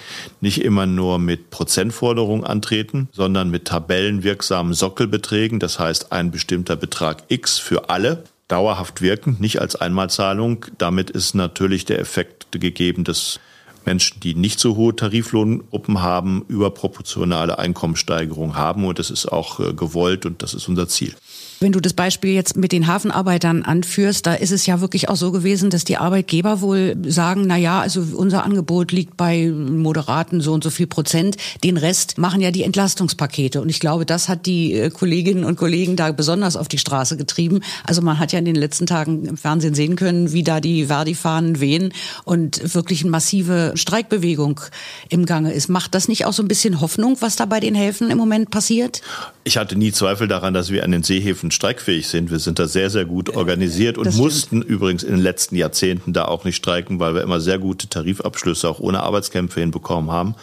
nicht 0.41 0.63
immer 0.63 0.87
nur 0.87 1.19
mit 1.19 1.51
Prozentforderungen 1.51 2.45
antreten, 2.45 3.09
sondern 3.13 3.51
mit 3.51 3.67
tabellenwirksamen 3.67 4.75
Sockelbeträgen. 4.75 5.61
Das 5.61 5.79
heißt, 5.79 6.13
ein 6.13 6.31
bestimmter 6.33 6.75
Betrag 6.75 7.23
X 7.29 7.59
für 7.59 7.91
alle 7.91 8.25
dauerhaft 8.49 9.03
wirken, 9.03 9.37
nicht 9.39 9.61
als 9.61 9.77
Einmalzahlung. 9.77 10.67
Damit 10.79 11.11
ist 11.11 11.35
natürlich 11.35 11.85
der 11.85 12.01
Effekt 12.01 12.49
gegeben, 12.51 13.05
dass 13.05 13.39
Menschen, 13.85 14.21
die 14.21 14.35
nicht 14.35 14.61
so 14.61 14.77
hohe 14.77 14.95
Tariflohngruppen 14.95 16.03
haben, 16.03 16.45
überproportionale 16.49 17.59
Einkommenssteigerung 17.59 18.57
haben. 18.57 18.85
Und 18.85 18.99
das 18.99 19.11
ist 19.11 19.27
auch 19.27 19.61
äh, 19.61 19.73
gewollt 19.73 20.27
und 20.27 20.43
das 20.43 20.55
ist 20.55 20.69
unser 20.69 20.89
Ziel. 20.89 21.15
Wenn 21.61 21.73
du 21.73 21.81
das 21.81 21.93
Beispiel 21.93 22.35
jetzt 22.35 22.57
mit 22.57 22.71
den 22.71 22.87
Hafenarbeitern 22.87 23.65
anführst, 23.65 24.27
da 24.27 24.35
ist 24.35 24.53
es 24.53 24.67
ja 24.67 24.81
wirklich 24.81 25.09
auch 25.09 25.17
so 25.17 25.33
gewesen, 25.33 25.71
dass 25.71 25.85
die 25.85 25.97
Arbeitgeber 25.97 26.61
wohl 26.61 26.97
sagen, 27.07 27.45
na 27.47 27.57
ja, 27.57 27.81
also 27.81 28.01
unser 28.15 28.45
Angebot 28.45 28.93
liegt 28.93 29.17
bei 29.17 29.49
moderaten 29.49 30.41
so 30.41 30.53
und 30.53 30.63
so 30.63 30.71
viel 30.71 30.87
Prozent. 30.87 31.37
Den 31.65 31.77
Rest 31.77 32.17
machen 32.17 32.41
ja 32.41 32.53
die 32.53 32.63
Entlastungspakete. 32.63 33.61
Und 33.61 33.71
ich 33.71 33.81
glaube, 33.81 34.07
das 34.07 34.29
hat 34.29 34.47
die 34.47 34.75
äh, 34.75 34.91
Kolleginnen 34.91 35.43
und 35.43 35.57
Kollegen 35.57 35.97
da 35.97 36.13
besonders 36.13 36.57
auf 36.57 36.69
die 36.69 36.79
Straße 36.79 37.17
getrieben. 37.17 37.61
Also 37.85 38.03
man 38.03 38.21
hat 38.21 38.31
ja 38.33 38.39
in 38.39 38.45
den 38.45 38.55
letzten 38.55 38.87
Tagen 38.87 39.25
im 39.25 39.37
Fernsehen 39.37 39.75
sehen 39.75 39.97
können, 39.97 40.33
wie 40.33 40.45
da 40.45 40.61
die 40.61 40.87
Verdi-Fahnen 40.87 41.59
wehen 41.59 41.93
und 42.25 42.73
wirklich 42.73 43.03
eine 43.03 43.11
massive 43.11 43.73
Streikbewegung 43.75 44.61
im 45.09 45.27
Gange 45.27 45.53
ist. 45.53 45.69
Macht 45.69 45.97
das 45.97 46.07
nicht 46.07 46.25
auch 46.25 46.33
so 46.33 46.43
ein 46.45 46.49
bisschen 46.49 46.81
Hoffnung, 46.81 47.17
was 47.19 47.35
da 47.35 47.47
bei 47.47 47.59
den 47.59 47.75
Häfen 47.75 48.11
im 48.11 48.19
Moment 48.19 48.51
passiert? 48.51 49.03
Ich 49.43 49.57
hatte 49.57 49.77
nie 49.77 49.93
Zweifel 49.93 50.29
daran, 50.29 50.55
dass 50.55 50.71
wir 50.71 50.85
an 50.85 50.93
den 50.93 51.03
Seehäfen 51.03 51.48
Häfen 51.49 51.51
streikfähig 51.51 52.09
sind. 52.09 52.31
Wir 52.31 52.39
sind 52.39 52.59
da 52.59 52.67
sehr, 52.67 52.91
sehr 52.91 53.05
gut 53.05 53.35
organisiert 53.35 53.99
und 53.99 54.15
mussten 54.17 54.63
übrigens 54.63 55.03
in 55.03 55.13
den 55.13 55.23
letzten 55.23 55.57
Jahrzehnten 55.57 56.13
da 56.13 56.27
auch 56.27 56.45
nicht 56.45 56.57
streiken, 56.57 57.01
weil 57.01 57.15
wir 57.15 57.23
immer 57.23 57.41
sehr 57.41 57.59
gute 57.59 57.89
Tarifabschlüsse 57.89 58.69
auch 58.69 58.81
ohne 58.81 59.03
Arbeitskämpfe 59.03 59.61
hinbekommen 59.61 60.11
haben. 60.11 60.35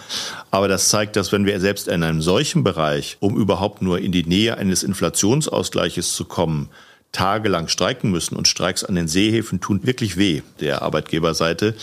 Aber 0.51 0.67
das 0.67 0.89
zeigt, 0.89 1.15
dass 1.15 1.31
wenn 1.31 1.45
wir 1.45 1.59
selbst 1.59 1.87
in 1.87 2.03
einem 2.03 2.21
solchen 2.21 2.63
Bereich, 2.63 3.17
um 3.19 3.37
überhaupt 3.37 3.81
nur 3.81 3.99
in 3.99 4.11
die 4.11 4.23
Nähe 4.23 4.57
eines 4.57 4.83
Inflationsausgleiches 4.83 6.13
zu 6.13 6.25
kommen, 6.25 6.69
tagelang 7.15 7.69
streiken 7.69 8.11
müssen 8.11 8.35
und 8.35 8.49
Streiks 8.49 8.83
an 8.83 8.95
den 8.95 9.07
Seehäfen 9.07 9.61
tun 9.61 9.79
wirklich 9.83 10.17
weh 10.17 10.41
der 10.59 10.81
Arbeitgeberseite. 10.81 11.73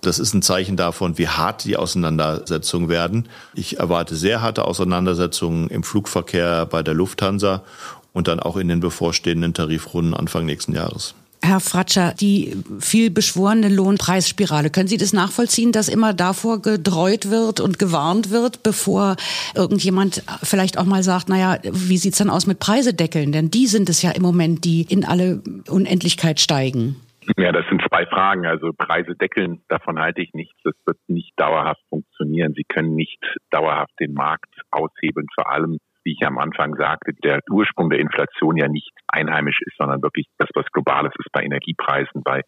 Das 0.00 0.18
ist 0.18 0.34
ein 0.34 0.42
Zeichen 0.42 0.76
davon, 0.76 1.16
wie 1.16 1.28
hart 1.28 1.64
die 1.64 1.76
Auseinandersetzungen 1.76 2.88
werden. 2.88 3.28
Ich 3.54 3.78
erwarte 3.78 4.16
sehr 4.16 4.42
harte 4.42 4.64
Auseinandersetzungen 4.64 5.68
im 5.68 5.84
Flugverkehr 5.84 6.66
bei 6.66 6.82
der 6.82 6.94
Lufthansa 6.94 7.62
und 8.12 8.28
dann 8.28 8.40
auch 8.40 8.56
in 8.56 8.68
den 8.68 8.80
bevorstehenden 8.80 9.54
Tarifrunden 9.54 10.14
Anfang 10.14 10.46
nächsten 10.46 10.74
Jahres. 10.74 11.14
Herr 11.42 11.60
Fratscher, 11.60 12.12
die 12.20 12.54
viel 12.80 13.10
beschworene 13.10 13.70
Lohnpreisspirale, 13.70 14.68
können 14.68 14.88
Sie 14.88 14.98
das 14.98 15.14
nachvollziehen, 15.14 15.72
dass 15.72 15.88
immer 15.88 16.12
davor 16.12 16.60
gedreut 16.60 17.30
wird 17.30 17.60
und 17.60 17.78
gewarnt 17.78 18.30
wird, 18.30 18.62
bevor 18.62 19.16
irgendjemand 19.54 20.22
vielleicht 20.42 20.76
auch 20.76 20.84
mal 20.84 21.02
sagt, 21.02 21.30
naja, 21.30 21.58
wie 21.62 21.96
sieht's 21.96 22.18
dann 22.18 22.28
aus 22.28 22.46
mit 22.46 22.58
Preisedeckeln? 22.58 23.32
Denn 23.32 23.50
die 23.50 23.66
sind 23.66 23.88
es 23.88 24.02
ja 24.02 24.10
im 24.10 24.22
Moment, 24.22 24.64
die 24.64 24.82
in 24.82 25.04
alle 25.04 25.42
Unendlichkeit 25.68 26.40
steigen. 26.40 26.96
Ja, 27.38 27.52
das 27.52 27.64
sind 27.68 27.82
zwei 27.88 28.06
Fragen. 28.06 28.44
Also 28.44 28.72
Preise 28.76 29.14
deckeln, 29.14 29.62
davon 29.68 29.98
halte 29.98 30.20
ich 30.20 30.34
nichts. 30.34 30.56
Das 30.64 30.74
wird 30.84 30.98
nicht 31.08 31.32
dauerhaft 31.36 31.82
funktionieren. 31.88 32.52
Sie 32.54 32.64
können 32.64 32.94
nicht 32.94 33.22
dauerhaft 33.50 33.92
den 33.98 34.12
Markt 34.12 34.50
aushebeln, 34.70 35.26
vor 35.34 35.50
allem 35.50 35.78
wie 36.04 36.12
ich 36.12 36.26
am 36.26 36.38
Anfang 36.38 36.74
sagte, 36.76 37.12
der 37.22 37.40
Ursprung 37.50 37.90
der 37.90 37.98
Inflation 37.98 38.56
ja 38.56 38.68
nicht 38.68 38.90
einheimisch 39.08 39.60
ist, 39.62 39.76
sondern 39.76 40.02
wirklich 40.02 40.26
das, 40.38 40.48
was 40.54 40.66
globales 40.72 41.12
ist 41.18 41.30
bei 41.32 41.42
Energiepreisen, 41.42 42.22
bei 42.22 42.42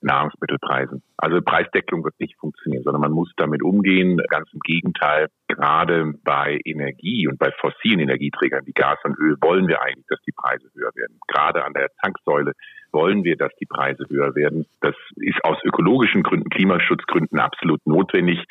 Nahrungsmittelpreisen. 0.00 1.02
Also 1.16 1.40
Preisdeckelung 1.42 2.04
wird 2.04 2.18
nicht 2.20 2.36
funktionieren, 2.38 2.82
sondern 2.84 3.02
man 3.02 3.12
muss 3.12 3.32
damit 3.36 3.62
umgehen. 3.62 4.20
Ganz 4.28 4.48
im 4.52 4.60
Gegenteil, 4.60 5.28
gerade 5.48 6.12
bei 6.22 6.60
Energie 6.64 7.26
und 7.26 7.38
bei 7.38 7.50
fossilen 7.60 8.00
Energieträgern 8.00 8.66
wie 8.66 8.72
Gas 8.72 8.98
und 9.04 9.18
Öl 9.18 9.36
wollen 9.40 9.66
wir 9.66 9.82
eigentlich, 9.82 10.06
dass 10.08 10.20
die 10.22 10.32
Preise 10.32 10.68
höher 10.74 10.92
werden. 10.94 11.18
Gerade 11.26 11.64
an 11.64 11.72
der 11.72 11.88
Tanksäule 12.00 12.52
wollen 12.92 13.24
wir, 13.24 13.36
dass 13.36 13.52
die 13.60 13.66
Preise 13.66 14.04
höher 14.08 14.34
werden. 14.34 14.66
Das 14.80 14.94
ist 15.16 15.44
aus 15.44 15.58
ökologischen 15.64 16.22
Gründen, 16.22 16.48
Klimaschutzgründen 16.48 17.38
absolut 17.38 17.84
notwendig. 17.86 18.44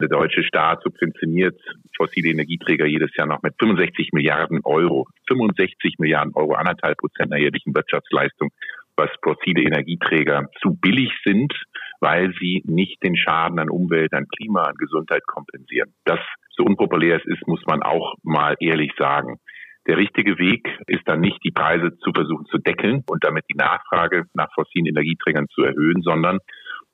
Der 0.00 0.08
deutsche 0.08 0.42
Staat 0.42 0.82
subventioniert 0.82 1.60
fossile 1.96 2.30
Energieträger 2.30 2.86
jedes 2.86 3.14
Jahr 3.16 3.26
noch 3.26 3.42
mit 3.42 3.54
65 3.58 4.10
Milliarden 4.12 4.60
Euro. 4.64 5.06
65 5.28 5.98
Milliarden 5.98 6.34
Euro, 6.34 6.54
anderthalb 6.54 6.98
Prozent 6.98 7.32
der 7.32 7.40
jährlichen 7.40 7.74
Wirtschaftsleistung, 7.74 8.50
was 8.96 9.10
fossile 9.22 9.62
Energieträger 9.62 10.48
zu 10.60 10.74
billig 10.74 11.10
sind, 11.24 11.52
weil 12.00 12.32
sie 12.40 12.62
nicht 12.66 13.02
den 13.02 13.16
Schaden 13.16 13.58
an 13.58 13.70
Umwelt, 13.70 14.12
an 14.12 14.26
Klima, 14.36 14.62
an 14.62 14.76
Gesundheit 14.76 15.26
kompensieren. 15.26 15.94
Das 16.04 16.20
so 16.56 16.64
unpopulär 16.64 17.16
es 17.16 17.24
ist, 17.26 17.46
muss 17.46 17.62
man 17.66 17.82
auch 17.82 18.14
mal 18.22 18.56
ehrlich 18.60 18.92
sagen. 18.96 19.38
Der 19.86 19.98
richtige 19.98 20.38
Weg 20.38 20.66
ist 20.86 21.02
dann 21.06 21.20
nicht, 21.20 21.38
die 21.44 21.50
Preise 21.50 21.96
zu 21.98 22.10
versuchen 22.14 22.46
zu 22.46 22.58
deckeln 22.58 23.02
und 23.06 23.22
damit 23.22 23.44
die 23.50 23.56
Nachfrage 23.56 24.24
nach 24.32 24.48
fossilen 24.54 24.86
Energieträgern 24.86 25.46
zu 25.48 25.62
erhöhen, 25.62 26.00
sondern 26.02 26.38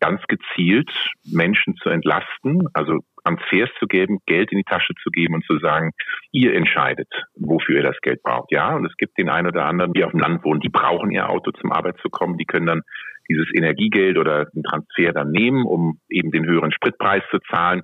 ganz 0.00 0.22
gezielt 0.26 0.90
Menschen 1.30 1.76
zu 1.76 1.90
entlasten, 1.90 2.66
also 2.72 2.98
Transfers 3.22 3.68
zu 3.78 3.86
geben, 3.86 4.18
Geld 4.26 4.50
in 4.50 4.58
die 4.58 4.64
Tasche 4.64 4.94
zu 5.02 5.10
geben 5.10 5.34
und 5.34 5.44
zu 5.44 5.58
sagen, 5.58 5.90
ihr 6.32 6.54
entscheidet, 6.54 7.08
wofür 7.36 7.76
ihr 7.76 7.82
das 7.82 8.00
Geld 8.00 8.22
braucht. 8.22 8.50
Ja, 8.50 8.74
und 8.74 8.86
es 8.86 8.96
gibt 8.96 9.16
den 9.18 9.28
einen 9.28 9.48
oder 9.48 9.66
anderen, 9.66 9.92
die 9.92 10.02
auf 10.02 10.12
dem 10.12 10.20
Land 10.20 10.42
wohnen, 10.42 10.60
die 10.60 10.70
brauchen 10.70 11.10
ihr 11.10 11.28
Auto 11.28 11.52
zum 11.52 11.70
Arbeit 11.70 11.98
zu 12.00 12.08
kommen, 12.08 12.38
die 12.38 12.46
können 12.46 12.66
dann 12.66 12.82
dieses 13.30 13.46
Energiegeld 13.54 14.18
oder 14.18 14.46
den 14.46 14.64
Transfer 14.64 15.12
dann 15.12 15.30
nehmen, 15.30 15.64
um 15.64 16.00
eben 16.08 16.30
den 16.30 16.44
höheren 16.44 16.72
Spritpreis 16.72 17.22
zu 17.30 17.38
zahlen. 17.50 17.82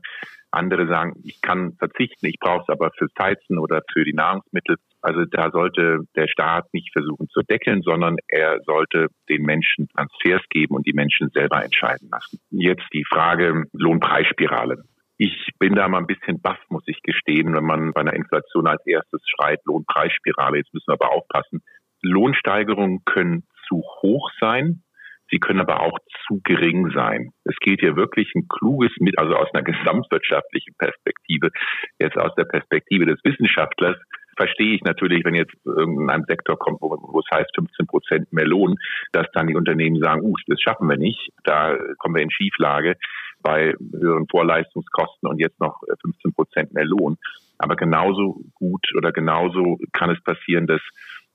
Andere 0.51 0.87
sagen, 0.87 1.13
ich 1.23 1.41
kann 1.43 1.75
verzichten, 1.79 2.27
ich 2.27 2.39
brauche 2.41 2.63
es 2.63 2.69
aber 2.69 2.91
fürs 2.97 3.13
Heizen 3.19 3.59
oder 3.59 3.83
für 3.93 4.05
die 4.05 4.15
Nahrungsmittel. 4.15 4.77
Also 5.03 5.25
da 5.31 5.51
sollte 5.51 6.01
der 6.17 6.29
Staat 6.29 6.73
nicht 6.73 6.93
versuchen 6.93 7.29
zu 7.29 7.43
deckeln, 7.43 7.83
sondern 7.83 8.17
er 8.29 8.61
sollte 8.65 9.09
den 9.29 9.43
Menschen 9.43 9.89
Transfers 9.89 10.43
geben 10.51 10.75
und 10.75 10.87
die 10.87 10.95
Menschen 10.95 11.31
selber 11.33 11.63
entscheiden 11.63 12.09
lassen. 12.11 12.39
Jetzt 12.51 12.87
die 12.93 13.05
Frage 13.09 13.65
Lohnpreisspirale. 13.73 14.83
Ich 15.19 15.51
bin 15.59 15.75
da 15.75 15.89
mal 15.89 15.99
ein 15.99 16.07
bisschen 16.07 16.41
baff, 16.41 16.59
muss 16.69 16.85
ich 16.87 17.01
gestehen, 17.03 17.55
wenn 17.55 17.65
man 17.65 17.93
bei 17.93 18.03
einer 18.03 18.15
Inflation 18.15 18.67
als 18.67 18.85
erstes 18.87 19.23
schreit, 19.35 19.61
Lohnpreisspirale. 19.65 20.59
Jetzt 20.59 20.75
müssen 20.75 20.89
wir 20.89 20.95
aber 21.01 21.13
aufpassen. 21.13 21.63
Lohnsteigerungen 22.03 23.01
können 23.05 23.45
zu 23.69 23.83
hoch 24.03 24.31
sein, 24.41 24.83
Sie 25.31 25.39
können 25.39 25.61
aber 25.61 25.81
auch 25.81 25.99
zu 26.27 26.41
gering 26.45 26.91
sein. 26.95 27.33
Es 27.45 27.57
geht 27.61 27.81
hier 27.81 27.97
wirklich 27.97 28.33
ein 28.35 28.47
kluges 28.49 28.93
mit, 28.99 29.19
also 29.19 29.35
aus 29.35 29.49
einer 29.53 29.63
gesamtwirtschaftlichen 29.65 30.75
Perspektive, 30.79 31.51
jetzt 31.99 32.17
aus 32.17 32.35
der 32.37 32.45
Perspektive 32.45 33.07
des 33.07 33.19
Wissenschaftlers, 33.25 33.97
verstehe 34.37 34.75
ich 34.75 34.83
natürlich, 34.83 35.25
wenn 35.25 35.35
jetzt 35.35 35.55
irgendein 35.65 36.25
Sektor 36.29 36.59
kommt, 36.59 36.81
wo, 36.83 36.91
wo 36.91 37.21
es 37.21 37.27
heißt 37.33 37.51
15 37.55 37.87
Prozent 37.87 38.33
mehr 38.33 38.47
Lohn, 38.47 38.77
dass 39.13 39.27
dann 39.33 39.47
die 39.47 39.57
Unternehmen 39.57 40.01
sagen, 40.01 40.23
uh, 40.23 40.35
das 40.47 40.61
schaffen 40.61 40.89
wir 40.89 40.99
nicht, 40.99 41.31
da 41.45 41.77
kommen 41.99 42.17
wir 42.17 42.23
in 42.23 42.31
Schieflage 42.31 42.97
bei 43.43 43.75
höheren 43.93 44.27
Vorleistungskosten 44.29 45.29
und 45.29 45.39
jetzt 45.41 45.59
noch 45.61 45.81
15 46.03 46.33
Prozent 46.33 46.75
mehr 46.75 46.85
Lohn. 46.85 47.17
Aber 47.59 47.77
genauso 47.77 48.43
gut 48.55 48.87
oder 48.97 49.13
genauso 49.13 49.79
kann 49.93 50.11
es 50.11 50.23
passieren, 50.23 50.67
dass 50.67 50.83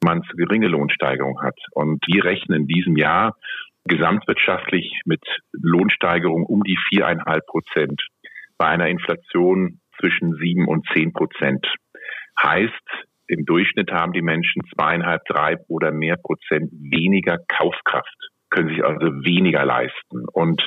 man 0.03 0.23
zu 0.23 0.35
geringe 0.35 0.67
Lohnsteigerung 0.67 1.41
hat. 1.41 1.57
Und 1.71 2.03
wir 2.07 2.23
rechnen 2.23 2.61
in 2.61 2.67
diesem 2.67 2.95
Jahr 2.97 3.35
gesamtwirtschaftlich 3.85 5.01
mit 5.05 5.23
Lohnsteigerung 5.53 6.45
um 6.45 6.63
die 6.63 6.77
viereinhalb 6.89 7.45
Prozent 7.47 8.01
bei 8.57 8.67
einer 8.67 8.87
Inflation 8.87 9.79
zwischen 9.99 10.35
sieben 10.35 10.67
und 10.67 10.87
zehn 10.93 11.13
Prozent. 11.13 11.65
Heißt, 12.41 13.07
im 13.27 13.45
Durchschnitt 13.45 13.91
haben 13.91 14.13
die 14.13 14.21
Menschen 14.21 14.61
zweieinhalb, 14.75 15.23
drei 15.25 15.55
oder 15.67 15.91
mehr 15.91 16.17
Prozent 16.17 16.71
weniger 16.71 17.37
Kaufkraft, 17.47 18.15
können 18.49 18.69
sich 18.69 18.83
also 18.83 19.07
weniger 19.23 19.65
leisten. 19.65 20.25
Und 20.33 20.61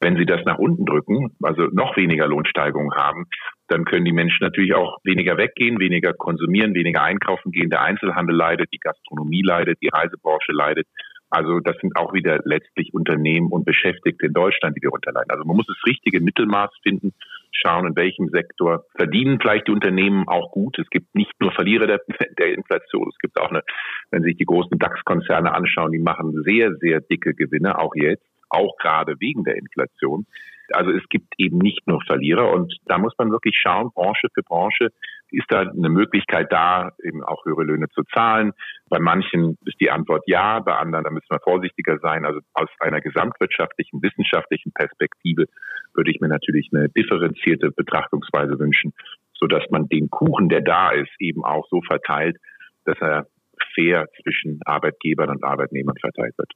wenn 0.00 0.16
sie 0.16 0.26
das 0.26 0.44
nach 0.44 0.58
unten 0.58 0.84
drücken, 0.84 1.34
also 1.42 1.62
noch 1.72 1.96
weniger 1.96 2.26
Lohnsteigerung 2.26 2.94
haben, 2.94 3.26
dann 3.68 3.84
können 3.84 4.04
die 4.04 4.12
Menschen 4.12 4.44
natürlich 4.44 4.74
auch 4.74 4.98
weniger 5.04 5.36
weggehen, 5.36 5.80
weniger 5.80 6.12
konsumieren, 6.12 6.74
weniger 6.74 7.02
einkaufen 7.02 7.52
gehen. 7.52 7.70
Der 7.70 7.82
Einzelhandel 7.82 8.36
leidet, 8.36 8.68
die 8.72 8.78
Gastronomie 8.78 9.42
leidet, 9.42 9.78
die 9.82 9.88
Reisebranche 9.88 10.52
leidet. 10.52 10.86
Also 11.30 11.60
das 11.60 11.76
sind 11.80 11.96
auch 11.96 12.12
wieder 12.12 12.40
letztlich 12.44 12.92
Unternehmen 12.92 13.48
und 13.52 13.64
Beschäftigte 13.64 14.26
in 14.26 14.32
Deutschland, 14.32 14.76
die 14.76 14.80
darunter 14.80 15.12
leiden. 15.12 15.30
Also 15.30 15.44
man 15.44 15.56
muss 15.56 15.66
das 15.66 15.78
richtige 15.86 16.20
Mittelmaß 16.20 16.70
finden, 16.82 17.12
schauen, 17.52 17.86
in 17.86 17.96
welchem 17.96 18.28
Sektor 18.28 18.84
verdienen 18.96 19.38
vielleicht 19.40 19.68
die 19.68 19.72
Unternehmen 19.72 20.26
auch 20.26 20.50
gut. 20.50 20.78
Es 20.78 20.90
gibt 20.90 21.14
nicht 21.14 21.32
nur 21.40 21.52
Verlierer 21.52 21.86
der, 21.86 22.00
der 22.38 22.54
Inflation, 22.54 23.08
es 23.08 23.18
gibt 23.18 23.40
auch 23.40 23.50
eine, 23.50 23.62
wenn 24.10 24.22
sich 24.22 24.36
die 24.36 24.44
großen 24.44 24.78
DAX-Konzerne 24.78 25.54
anschauen, 25.54 25.92
die 25.92 25.98
machen 25.98 26.42
sehr, 26.44 26.74
sehr 26.76 27.00
dicke 27.00 27.34
Gewinne, 27.34 27.78
auch 27.78 27.94
jetzt, 27.94 28.26
auch 28.48 28.76
gerade 28.78 29.14
wegen 29.20 29.44
der 29.44 29.56
Inflation. 29.56 30.26
Also 30.72 30.90
es 30.90 31.08
gibt 31.08 31.34
eben 31.38 31.58
nicht 31.58 31.86
nur 31.86 32.00
Verlierer 32.06 32.52
und 32.52 32.76
da 32.86 32.98
muss 32.98 33.12
man 33.18 33.30
wirklich 33.30 33.56
schauen, 33.60 33.90
Branche 33.92 34.28
für 34.34 34.42
Branche, 34.42 34.90
ist 35.32 35.46
da 35.48 35.60
eine 35.60 35.88
Möglichkeit 35.88 36.50
da, 36.50 36.92
eben 37.02 37.22
auch 37.22 37.44
höhere 37.44 37.62
Löhne 37.62 37.88
zu 37.90 38.02
zahlen? 38.14 38.52
Bei 38.88 38.98
manchen 38.98 39.56
ist 39.64 39.80
die 39.80 39.90
Antwort 39.90 40.24
ja, 40.26 40.60
bei 40.60 40.74
anderen, 40.76 41.04
da 41.04 41.10
müssen 41.10 41.30
wir 41.30 41.40
vorsichtiger 41.40 41.98
sein. 42.00 42.24
Also 42.24 42.40
aus 42.54 42.68
einer 42.80 43.00
gesamtwirtschaftlichen, 43.00 44.02
wissenschaftlichen 44.02 44.72
Perspektive 44.72 45.46
würde 45.94 46.10
ich 46.10 46.20
mir 46.20 46.28
natürlich 46.28 46.70
eine 46.72 46.88
differenzierte 46.88 47.70
Betrachtungsweise 47.70 48.58
wünschen, 48.58 48.92
sodass 49.34 49.64
man 49.70 49.88
den 49.88 50.10
Kuchen, 50.10 50.48
der 50.48 50.60
da 50.60 50.90
ist, 50.90 51.10
eben 51.18 51.44
auch 51.44 51.66
so 51.70 51.80
verteilt, 51.82 52.36
dass 52.84 52.98
er 53.00 53.26
fair 53.74 54.06
zwischen 54.22 54.60
Arbeitgebern 54.64 55.30
und 55.30 55.44
Arbeitnehmern 55.44 55.96
verteilt 56.00 56.36
wird. 56.38 56.50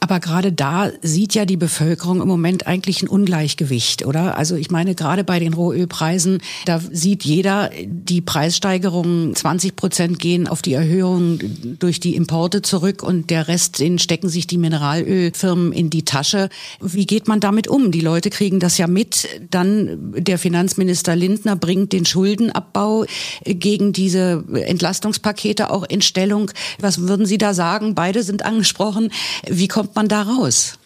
Aber 0.00 0.20
gerade 0.20 0.52
da 0.52 0.90
sieht 1.00 1.34
ja 1.34 1.44
die 1.44 1.56
Bevölkerung 1.56 2.20
im 2.20 2.28
Moment 2.28 2.66
eigentlich 2.66 3.02
ein 3.02 3.08
Ungleichgewicht, 3.08 4.04
oder? 4.04 4.36
Also 4.36 4.56
ich 4.56 4.70
meine, 4.70 4.94
gerade 4.94 5.24
bei 5.24 5.38
den 5.38 5.54
Rohölpreisen, 5.54 6.42
da 6.66 6.78
sieht 6.78 7.24
jeder, 7.24 7.70
die 7.86 8.20
Preissteigerungen 8.20 9.34
20 9.34 9.76
Prozent 9.76 10.18
gehen 10.18 10.48
auf 10.48 10.62
die 10.62 10.74
Erhöhung 10.74 11.38
durch 11.78 12.00
die 12.00 12.16
Importe 12.16 12.62
zurück 12.62 13.02
und 13.02 13.30
der 13.30 13.48
Rest, 13.48 13.80
den 13.80 13.98
stecken 13.98 14.28
sich 14.28 14.46
die 14.46 14.58
Mineralölfirmen 14.58 15.72
in 15.72 15.90
die 15.90 16.04
Tasche. 16.04 16.48
Wie 16.80 17.06
geht 17.06 17.28
man 17.28 17.40
damit 17.40 17.68
um? 17.68 17.90
Die 17.90 18.00
Leute 18.00 18.30
kriegen 18.30 18.60
das 18.60 18.78
ja 18.78 18.86
mit. 18.86 19.28
Dann 19.50 20.12
der 20.16 20.38
Finanzminister 20.38 21.16
Lindner 21.16 21.56
bringt 21.56 21.92
den 21.92 22.04
Schuldenabbau 22.04 23.06
gegen 23.44 23.92
diese 23.92 24.44
Entlastungspakete 24.52 25.70
auch 25.70 25.84
in 25.84 26.02
Stellung. 26.02 26.41
Was 26.80 27.06
würden 27.06 27.26
Sie 27.26 27.38
da 27.38 27.54
sagen? 27.54 27.94
Beide 27.94 28.22
sind 28.22 28.44
angesprochen. 28.44 29.12
Wie 29.46 29.68
kommt 29.68 29.94
man 29.94 30.08
da 30.08 30.22
raus? 30.22 30.78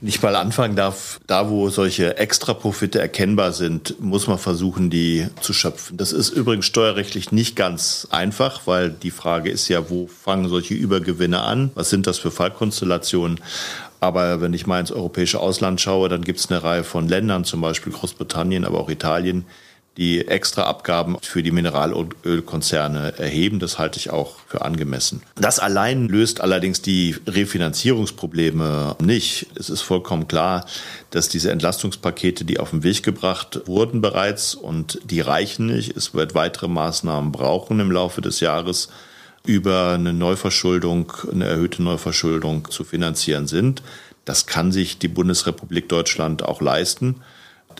Nicht 0.00 0.22
mal 0.22 0.36
anfangen 0.36 0.76
darf, 0.76 1.18
da 1.26 1.50
wo 1.50 1.70
solche 1.70 2.18
Extraprofite 2.18 3.00
erkennbar 3.00 3.52
sind, 3.52 4.00
muss 4.00 4.28
man 4.28 4.38
versuchen, 4.38 4.90
die 4.90 5.26
zu 5.40 5.52
schöpfen. 5.52 5.96
Das 5.96 6.12
ist 6.12 6.28
übrigens 6.28 6.66
steuerrechtlich 6.66 7.32
nicht 7.32 7.56
ganz 7.56 8.06
einfach, 8.10 8.60
weil 8.66 8.90
die 8.90 9.10
Frage 9.10 9.50
ist 9.50 9.66
ja, 9.68 9.90
wo 9.90 10.06
fangen 10.06 10.48
solche 10.48 10.74
Übergewinne 10.74 11.40
an? 11.40 11.72
Was 11.74 11.90
sind 11.90 12.06
das 12.06 12.18
für 12.18 12.30
Fallkonstellationen? 12.30 13.40
Aber 13.98 14.40
wenn 14.40 14.54
ich 14.54 14.68
mal 14.68 14.78
ins 14.78 14.92
europäische 14.92 15.40
Ausland 15.40 15.80
schaue, 15.80 16.08
dann 16.08 16.22
gibt 16.22 16.38
es 16.38 16.48
eine 16.48 16.62
Reihe 16.62 16.84
von 16.84 17.08
Ländern, 17.08 17.44
zum 17.44 17.60
Beispiel 17.60 17.92
Großbritannien, 17.92 18.64
aber 18.64 18.78
auch 18.78 18.90
Italien, 18.90 19.46
die 19.96 20.28
extra 20.28 20.62
Abgaben 20.62 21.16
für 21.20 21.42
die 21.42 21.50
Mineralölkonzerne 21.50 23.18
erheben. 23.18 23.58
Das 23.58 23.80
halte 23.80 23.98
ich 23.98 24.10
auch 24.10 24.36
für 24.46 24.62
angemessen. 24.62 25.22
Das 25.34 25.58
allein 25.58 26.06
löst 26.06 26.40
allerdings 26.40 26.82
die 26.82 27.16
Refinanzierungsprobleme 27.26 28.94
nicht. 29.00 29.48
Es 29.56 29.68
ist 29.68 29.82
vollkommen 29.82 30.28
klar, 30.28 30.66
dass 31.10 31.28
diese 31.28 31.50
Entlastungspakete, 31.50 32.44
die 32.44 32.60
auf 32.60 32.70
den 32.70 32.84
Weg 32.84 33.02
gebracht 33.02 33.62
wurden 33.66 34.00
bereits 34.00 34.54
und 34.54 35.00
die 35.04 35.20
reichen 35.20 35.66
nicht. 35.66 35.96
Es 35.96 36.14
wird 36.14 36.34
weitere 36.34 36.68
Maßnahmen 36.68 37.32
brauchen 37.32 37.80
im 37.80 37.90
Laufe 37.90 38.20
des 38.20 38.38
Jahres 38.38 38.90
über 39.44 39.94
eine 39.94 40.12
Neuverschuldung, 40.12 41.12
eine 41.32 41.46
erhöhte 41.46 41.82
Neuverschuldung 41.82 42.70
zu 42.70 42.84
finanzieren 42.84 43.48
sind. 43.48 43.82
Das 44.24 44.46
kann 44.46 44.70
sich 44.70 44.98
die 44.98 45.08
Bundesrepublik 45.08 45.88
Deutschland 45.88 46.44
auch 46.44 46.60
leisten 46.60 47.16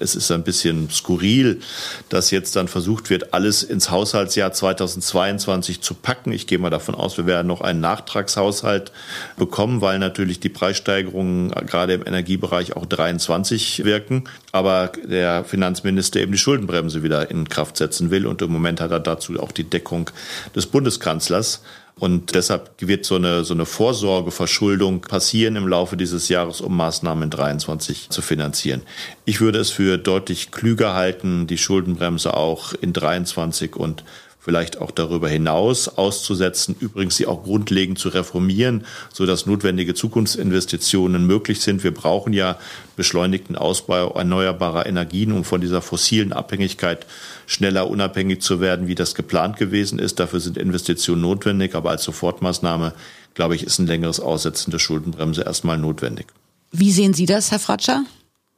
es 0.01 0.15
ist 0.15 0.31
ein 0.31 0.45
bisschen 0.45 0.91
skurril, 0.91 1.61
dass 2.09 2.31
jetzt 2.31 2.57
dann 2.57 2.69
versucht 2.69 3.11
wird, 3.11 3.35
alles 3.35 3.63
ins 3.63 3.91
Haushaltsjahr 3.91 4.53
2022 4.53 5.81
zu 5.81 5.95
packen. 5.95 6.33
Ich 6.33 6.47
gehe 6.47 6.59
mal 6.59 6.71
davon 6.71 6.95
aus, 6.95 7.17
wir 7.17 7.27
werden 7.27 7.47
noch 7.47 7.61
einen 7.61 7.81
Nachtragshaushalt 7.81 8.93
bekommen, 9.37 9.81
weil 9.81 9.99
natürlich 9.99 10.41
die 10.41 10.49
Preissteigerungen 10.49 11.51
gerade 11.51 11.95
im 11.95 12.07
Energiebereich 12.07 12.77
auch 12.77 12.87
23 12.87 13.85
wirken. 13.85 14.25
Aber 14.53 14.93
der 15.05 15.45
Finanzminister 15.45 16.21
eben 16.21 16.33
die 16.33 16.39
Schuldenbremse 16.39 17.03
wieder 17.03 17.31
in 17.31 17.49
Kraft 17.49 17.77
setzen 17.77 18.11
will. 18.11 18.27
Und 18.27 18.43
im 18.43 18.53
Moment 18.53 18.81
hat 18.81 18.91
er 18.91 19.01
dazu 19.01 19.39
auch 19.41 19.53
die 19.53 19.65
Deckung 19.65 20.11
des 20.55 20.67
Bundeskanzlers. 20.67 21.63
Und 21.99 22.35
deshalb 22.35 22.71
wird 22.81 23.05
so 23.05 23.17
eine, 23.17 23.45
so 23.45 23.55
eine 23.55 23.67
Vorsorgeverschuldung 23.67 25.01
passieren 25.01 25.57
im 25.57 25.67
Laufe 25.67 25.97
dieses 25.97 26.29
Jahres, 26.29 26.61
um 26.61 26.77
Maßnahmen 26.77 27.25
in 27.25 27.31
23 27.31 28.11
zu 28.11 28.23
finanzieren. 28.23 28.83
Ich 29.25 29.41
würde 29.41 29.59
es 29.59 29.71
für 29.71 29.99
deutlich 29.99 30.51
klüger 30.51 30.95
halten, 30.95 31.47
die 31.47 31.59
Schuldenbremse 31.59 32.35
auch 32.35 32.75
in 32.75 32.93
23 32.93 33.77
und 33.77 34.05
vielleicht 34.49 34.81
auch 34.81 34.91
darüber 34.91 35.29
hinaus 35.29 35.99
auszusetzen, 35.99 36.75
übrigens 36.81 37.19
sie 37.19 37.27
auch 37.27 37.43
grundlegend 37.43 37.99
zu 37.99 38.09
reformieren, 38.09 38.87
so 39.13 39.27
dass 39.27 39.45
notwendige 39.45 39.93
Zukunftsinvestitionen 39.93 41.27
möglich 41.27 41.61
sind. 41.61 41.85
Wir 41.85 41.93
brauchen 41.93 42.33
ja 42.33 42.57
beschleunigten 42.97 43.57
Ausbau 43.57 44.15
erneuerbarer 44.15 44.87
Energien, 44.87 45.33
um 45.33 45.45
von 45.45 45.61
dieser 45.61 45.83
fossilen 45.83 46.33
Abhängigkeit 46.33 47.05
schneller 47.47 47.91
unabhängig 47.91 48.41
zu 48.41 48.59
werden, 48.63 48.89
wie 48.89 48.95
das 48.95 49.15
geplant 49.15 49.59
gewesen 49.59 49.99
ist. 49.99 50.19
Dafür 50.19 50.41
sind 50.41 50.57
Investitionen 50.57 51.21
notwendig, 51.21 51.75
aber 51.75 51.91
als 51.91 52.05
Sofortmaßnahme, 52.05 52.95
glaube 53.35 53.55
ich, 53.55 53.65
ist 53.65 53.79
ein 53.79 53.87
längeres 53.87 54.19
Aussetzen 54.19 54.71
der 54.71 54.79
Schuldenbremse 54.79 55.43
erstmal 55.43 55.77
notwendig. 55.77 56.29
Wie 56.73 56.91
sehen 56.91 57.13
Sie 57.13 57.27
das, 57.27 57.53
Herr 57.53 57.59
Fratscher? 57.59 58.05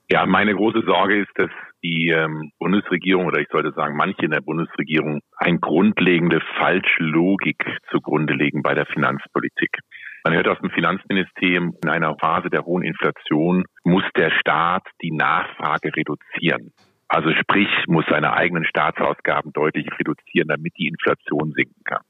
Ja, 0.09 0.24
meine 0.24 0.55
große 0.55 0.83
Sorge 0.87 1.22
ist, 1.22 1.31
dass 1.35 1.50
die 1.83 2.09
ähm, 2.09 2.53
Bundesregierung 2.59 3.27
oder 3.27 3.40
ich 3.40 3.49
sollte 3.51 3.73
sagen, 3.73 3.97
manche 3.97 4.25
in 4.25 4.31
der 4.31 4.40
Bundesregierung 4.40 5.21
eine 5.37 5.59
grundlegende 5.59 6.40
Falschlogik 6.59 7.64
zugrunde 7.90 8.35
legen 8.35 8.62
bei 8.62 8.75
der 8.75 8.87
Finanzpolitik. 8.87 9.79
Man 10.25 10.35
hört 10.35 10.49
aus 10.49 10.59
dem 10.61 10.71
Finanzministerium, 10.71 11.75
in 11.83 11.88
einer 11.88 12.14
Phase 12.19 12.51
der 12.51 12.64
hohen 12.64 12.83
Inflation 12.83 13.64
muss 13.85 14.05
der 14.16 14.31
Staat 14.31 14.87
die 15.03 15.12
Nachfrage 15.12 15.97
reduzieren. 15.97 16.73
Also 17.09 17.33
sprich, 17.33 17.69
muss 17.87 18.05
seine 18.09 18.35
eigenen 18.35 18.64
Staatsausgaben 18.64 19.53
deutlich 19.53 19.88
reduzieren, 19.99 20.49
damit 20.49 20.75
die 20.79 20.88
Inflation 20.88 21.53
sinken 21.53 21.83
kann. 21.85 22.03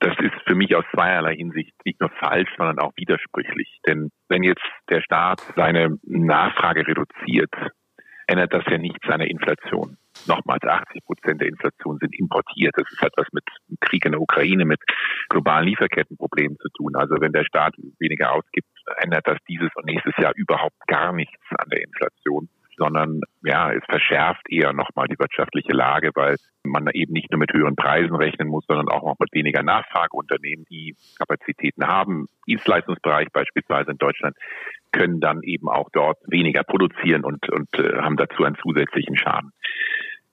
Das 0.00 0.16
ist 0.18 0.34
für 0.46 0.54
mich 0.54 0.74
aus 0.74 0.84
zweierlei 0.94 1.34
Hinsicht 1.34 1.74
nicht 1.84 2.00
nur 2.00 2.10
falsch, 2.10 2.48
sondern 2.56 2.78
auch 2.78 2.92
widersprüchlich. 2.96 3.80
Denn 3.86 4.10
wenn 4.28 4.42
jetzt 4.42 4.64
der 4.88 5.00
Staat 5.00 5.40
seine 5.56 5.98
Nachfrage 6.04 6.86
reduziert, 6.86 7.50
ändert 8.28 8.52
das 8.52 8.64
ja 8.70 8.78
nichts 8.78 9.08
an 9.08 9.20
der 9.20 9.30
Inflation. 9.30 9.96
Nochmals 10.26 10.62
80 10.62 11.04
Prozent 11.04 11.40
der 11.40 11.48
Inflation 11.48 11.98
sind 11.98 12.14
importiert. 12.18 12.74
Das 12.76 12.86
ist 12.90 13.02
etwas 13.02 13.26
mit 13.32 13.44
Krieg 13.80 14.04
in 14.04 14.12
der 14.12 14.20
Ukraine, 14.20 14.64
mit 14.64 14.80
globalen 15.30 15.66
Lieferkettenproblemen 15.66 16.58
zu 16.58 16.68
tun. 16.76 16.94
Also 16.94 17.16
wenn 17.20 17.32
der 17.32 17.44
Staat 17.44 17.74
weniger 17.98 18.32
ausgibt, 18.32 18.68
ändert 18.98 19.26
das 19.26 19.38
dieses 19.48 19.70
und 19.76 19.86
nächstes 19.86 20.14
Jahr 20.18 20.32
überhaupt 20.36 20.78
gar 20.86 21.12
nichts 21.12 21.40
an 21.56 21.68
der 21.70 21.82
Inflation 21.82 22.48
sondern 22.78 23.20
ja, 23.42 23.72
es 23.72 23.84
verschärft 23.86 24.48
eher 24.48 24.72
nochmal 24.72 25.08
die 25.08 25.18
wirtschaftliche 25.18 25.72
Lage, 25.72 26.12
weil 26.14 26.36
man 26.62 26.88
eben 26.92 27.12
nicht 27.12 27.30
nur 27.30 27.40
mit 27.40 27.52
höheren 27.52 27.76
Preisen 27.76 28.14
rechnen 28.14 28.48
muss, 28.48 28.64
sondern 28.66 28.88
auch 28.88 29.02
noch 29.02 29.18
mit 29.18 29.32
weniger 29.32 29.62
Nachfrageunternehmen, 29.62 30.64
die 30.70 30.94
Kapazitäten 31.18 31.86
haben. 31.86 32.26
Dienstleistungsbereich 32.46 33.28
beispielsweise 33.32 33.90
in 33.90 33.98
Deutschland 33.98 34.36
können 34.92 35.20
dann 35.20 35.42
eben 35.42 35.68
auch 35.68 35.88
dort 35.92 36.18
weniger 36.26 36.62
produzieren 36.64 37.24
und, 37.24 37.48
und 37.50 37.68
äh, 37.78 37.98
haben 37.98 38.16
dazu 38.16 38.44
einen 38.44 38.56
zusätzlichen 38.56 39.16
Schaden. 39.16 39.52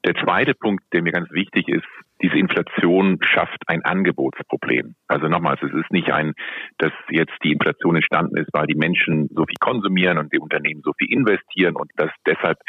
Der 0.05 0.13
zweite 0.23 0.53
Punkt, 0.53 0.83
der 0.93 1.01
mir 1.01 1.11
ganz 1.11 1.31
wichtig 1.31 1.67
ist, 1.67 1.87
diese 2.21 2.37
Inflation 2.37 3.17
schafft 3.21 3.57
ein 3.67 3.83
Angebotsproblem. 3.83 4.95
Also 5.07 5.27
nochmals, 5.27 5.61
es 5.63 5.73
ist 5.73 5.91
nicht 5.91 6.11
ein, 6.11 6.33
dass 6.77 6.91
jetzt 7.09 7.33
die 7.43 7.51
Inflation 7.51 7.95
entstanden 7.95 8.37
ist, 8.37 8.49
weil 8.53 8.67
die 8.67 8.75
Menschen 8.75 9.29
so 9.33 9.45
viel 9.45 9.57
konsumieren 9.59 10.19
und 10.19 10.31
die 10.31 10.39
Unternehmen 10.39 10.81
so 10.83 10.93
viel 10.97 11.11
investieren 11.11 11.75
und 11.75 11.91
dass 11.97 12.11
deshalb 12.25 12.59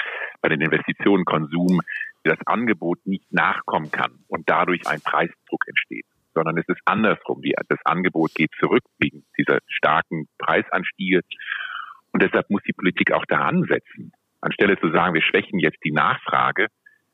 bei 0.41 0.49
den 0.49 0.63
Investitionen 0.63 1.27
Konsum 1.27 1.81
das 2.25 2.39
Angebot 2.47 2.99
nicht 3.05 3.31
nachkommen 3.33 3.91
kann 3.91 4.13
und 4.29 4.49
dadurch 4.49 4.87
ein 4.87 5.01
Preisdruck 5.01 5.69
entsteht 5.69 6.07
sondern 6.37 6.59
es 6.59 6.69
ist 6.69 6.81
andersrum. 6.85 7.41
das 7.69 7.79
Angebot 7.85 8.35
geht 8.35 8.51
zurück 8.61 8.85
wegen 8.99 9.25
dieser 9.39 9.59
starken 9.69 10.29
Preisanstiege. 10.39 11.23
Und 12.17 12.23
deshalb 12.23 12.49
muss 12.49 12.63
die 12.63 12.73
Politik 12.73 13.13
auch 13.13 13.27
da 13.29 13.41
ansetzen. 13.41 14.11
Anstelle 14.41 14.81
zu 14.81 14.91
sagen, 14.91 15.13
wir 15.13 15.21
schwächen 15.21 15.59
jetzt 15.59 15.77
die 15.85 15.93
Nachfrage, 15.93 16.69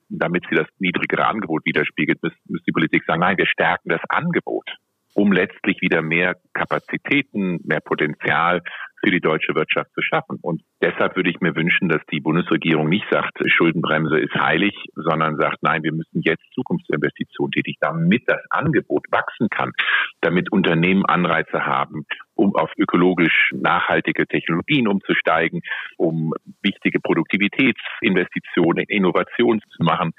damit 0.09 0.45
sie 0.49 0.55
das 0.55 0.69
niedrigere 0.79 1.27
Angebot 1.27 1.65
widerspiegelt, 1.65 2.23
muss, 2.23 2.31
muss 2.45 2.63
die 2.63 2.71
Politik 2.71 3.03
sagen, 3.05 3.19
nein, 3.19 3.37
wir 3.37 3.47
stärken 3.47 3.89
das 3.89 4.01
Angebot. 4.09 4.71
Um 5.15 5.33
letztlich 5.33 5.81
wieder 5.81 6.03
mehr 6.03 6.37
Kapazitäten, 6.53 7.61
mehr 7.65 7.81
Potenzial 7.81 8.63
für 9.05 9.11
die 9.11 9.21
deutsche 9.21 9.55
Wirtschaft 9.55 9.91
zu 9.95 10.01
schaffen. 10.01 10.39
Und 10.41 10.63
deshalb 10.81 11.17
würde 11.17 11.31
ich 11.31 11.41
mir 11.41 11.57
wünschen, 11.57 11.89
dass 11.89 12.01
die 12.13 12.21
Bundesregierung 12.21 12.89
nicht 12.89 13.07
sagt, 13.11 13.39
Schuldenbremse 13.47 14.19
ist 14.19 14.35
heilig, 14.35 14.75
sondern 14.95 15.37
sagt, 15.37 15.63
nein, 15.63 15.83
wir 15.83 15.93
müssen 15.93 16.23
jetzt 16.23 16.45
Zukunftsinvestitionen 16.55 17.51
tätig, 17.51 17.77
damit 17.81 18.23
das 18.27 18.41
Angebot 18.51 19.07
wachsen 19.11 19.49
kann, 19.51 19.73
damit 20.21 20.53
Unternehmen 20.53 21.05
Anreize 21.05 21.67
haben, 21.67 22.07
um 22.35 22.55
auf 22.55 22.71
ökologisch 22.79 23.51
nachhaltige 23.55 24.27
Technologien 24.27 24.87
umzusteigen, 24.87 25.63
um 25.97 26.33
wichtige 26.63 27.01
Produktivitätsinvestitionen 27.01 28.85
in 28.87 28.99
Innovation 28.99 29.61
zu 29.61 29.83
machen. 29.83 30.13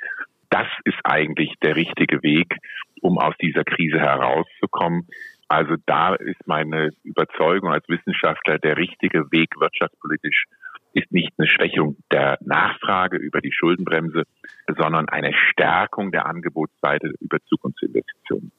Das 0.54 0.68
ist 0.86 1.00
eigentlich 1.04 1.52
der 1.64 1.76
richtige 1.76 2.22
Weg, 2.22 2.56
um 3.02 3.18
aus 3.18 3.34
dieser 3.42 3.64
Krise 3.64 4.00
herauszukommen. 4.00 5.08
Also 5.48 5.78
da 5.88 6.14
ist 6.14 6.46
meine 6.46 6.92
Überzeugung 7.04 7.72
als 7.72 7.90
Wissenschaftler, 7.90 8.60
der 8.60 8.78
richtige 8.78 9.32
Weg 9.32 9.60
wirtschaftspolitisch 9.60 10.46
ist 10.94 11.12
nicht 11.12 11.32
eine 11.40 11.48
Schwächung 11.48 11.98
der 12.12 12.38
Nachfrage 12.42 13.18
über 13.18 13.42
die 13.42 13.52
Schuldenbremse, 13.52 14.26
sondern 14.68 15.10
eine 15.10 15.34
Stärkung 15.34 16.12
der 16.12 16.28
Angebotsseite 16.28 17.16
über 17.20 17.40
Zukunftsinvestitionen. 17.50 18.52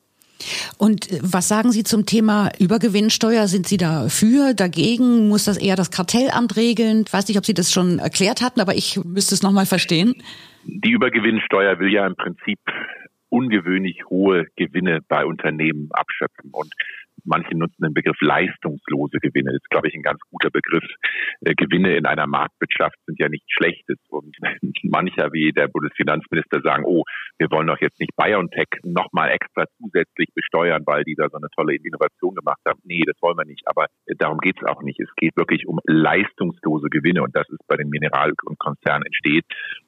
Und 0.78 1.12
äh, 1.12 1.20
was 1.22 1.46
sagen 1.46 1.70
Sie 1.70 1.85
zum 1.85 2.07
Thema 2.07 2.50
Übergewinnsteuer? 2.59 3.46
Sind 3.46 3.68
Sie 3.68 3.76
da 3.76 4.09
für, 4.09 4.52
dagegen? 4.52 5.28
Muss 5.28 5.44
das 5.44 5.59
eher 5.59 5.76
das 5.76 5.92
Kartellamt 5.92 6.57
regeln? 6.57 7.04
Ich 7.07 7.12
weiß 7.12 7.28
nicht, 7.28 7.38
ob 7.38 7.46
Sie 7.46 7.54
das 7.54 7.70
schon 7.70 8.00
erklärt 8.00 8.42
hatten, 8.42 8.61
aber 8.61 8.74
ich 8.74 8.98
müsste 9.04 9.37
es 9.37 9.44
nochmal 9.44 9.66
verstehen. 9.66 10.16
Die 10.66 10.90
Übergewinnsteuer 10.90 11.79
will 11.79 11.92
ja 11.92 12.07
im 12.07 12.16
Prinzip 12.16 12.59
ungewöhnlich 13.29 14.05
hohe 14.07 14.46
Gewinne 14.57 15.00
bei 15.07 15.24
Unternehmen 15.27 15.88
abschöpfen. 15.92 16.50
Und 16.53 16.72
manche 17.24 17.56
nutzen 17.56 17.82
den 17.82 17.94
Begriff 17.94 18.16
leistungslose 18.20 19.18
Gewinne. 19.18 19.52
Das 19.52 19.62
ist, 19.62 19.70
glaube 19.70 19.88
ich, 19.88 19.94
ein 19.94 20.02
ganz 20.02 20.20
guter 20.30 20.50
Begriff. 20.50 20.84
Äh, 21.40 21.54
Gewinne 21.54 21.96
in 21.96 22.06
einer 22.06 22.26
Marktwirtschaft 22.26 22.96
sind 23.06 23.18
ja 23.18 23.28
nichts 23.28 23.50
Schlechtes. 23.50 23.98
Und 24.08 24.37
mancher 24.84 25.32
wie 25.32 25.52
der 25.52 25.68
Bundesfinanzminister 25.68 26.60
sagen, 26.62 26.84
oh, 26.87 27.04
wir 27.38 27.50
wollen 27.50 27.66
doch 27.66 27.80
jetzt 27.80 28.00
nicht 28.00 28.12
BioNTech 28.16 28.68
nochmal 28.84 29.30
extra 29.30 29.64
zusätzlich 29.78 30.28
besteuern, 30.34 30.82
weil 30.87 31.04
die 31.04 31.14
da 31.14 31.28
so 31.30 31.37
eine 31.37 31.48
tolle 31.56 31.74
Innovation 31.74 32.34
gemacht 32.34 32.60
haben. 32.66 32.80
Nee, 32.84 33.02
das 33.06 33.16
wollen 33.20 33.37
wir 33.37 33.44
nicht. 33.44 33.66
Aber 33.66 33.87
äh, 34.06 34.14
darum 34.18 34.38
geht 34.38 34.56
es 34.60 34.66
auch 34.66 34.82
nicht. 34.82 35.00
Es 35.00 35.10
geht 35.16 35.37
wirklich 35.37 35.66
um 35.66 35.80
leistungslose 35.84 36.88
Gewinne. 36.88 37.22
Und 37.22 37.34
das 37.34 37.48
ist 37.48 37.66
bei 37.66 37.76
den 37.76 37.88
Mineral- 37.88 38.34
und 38.44 38.58
Konzernen 38.58 39.06
entsteht. 39.06 39.44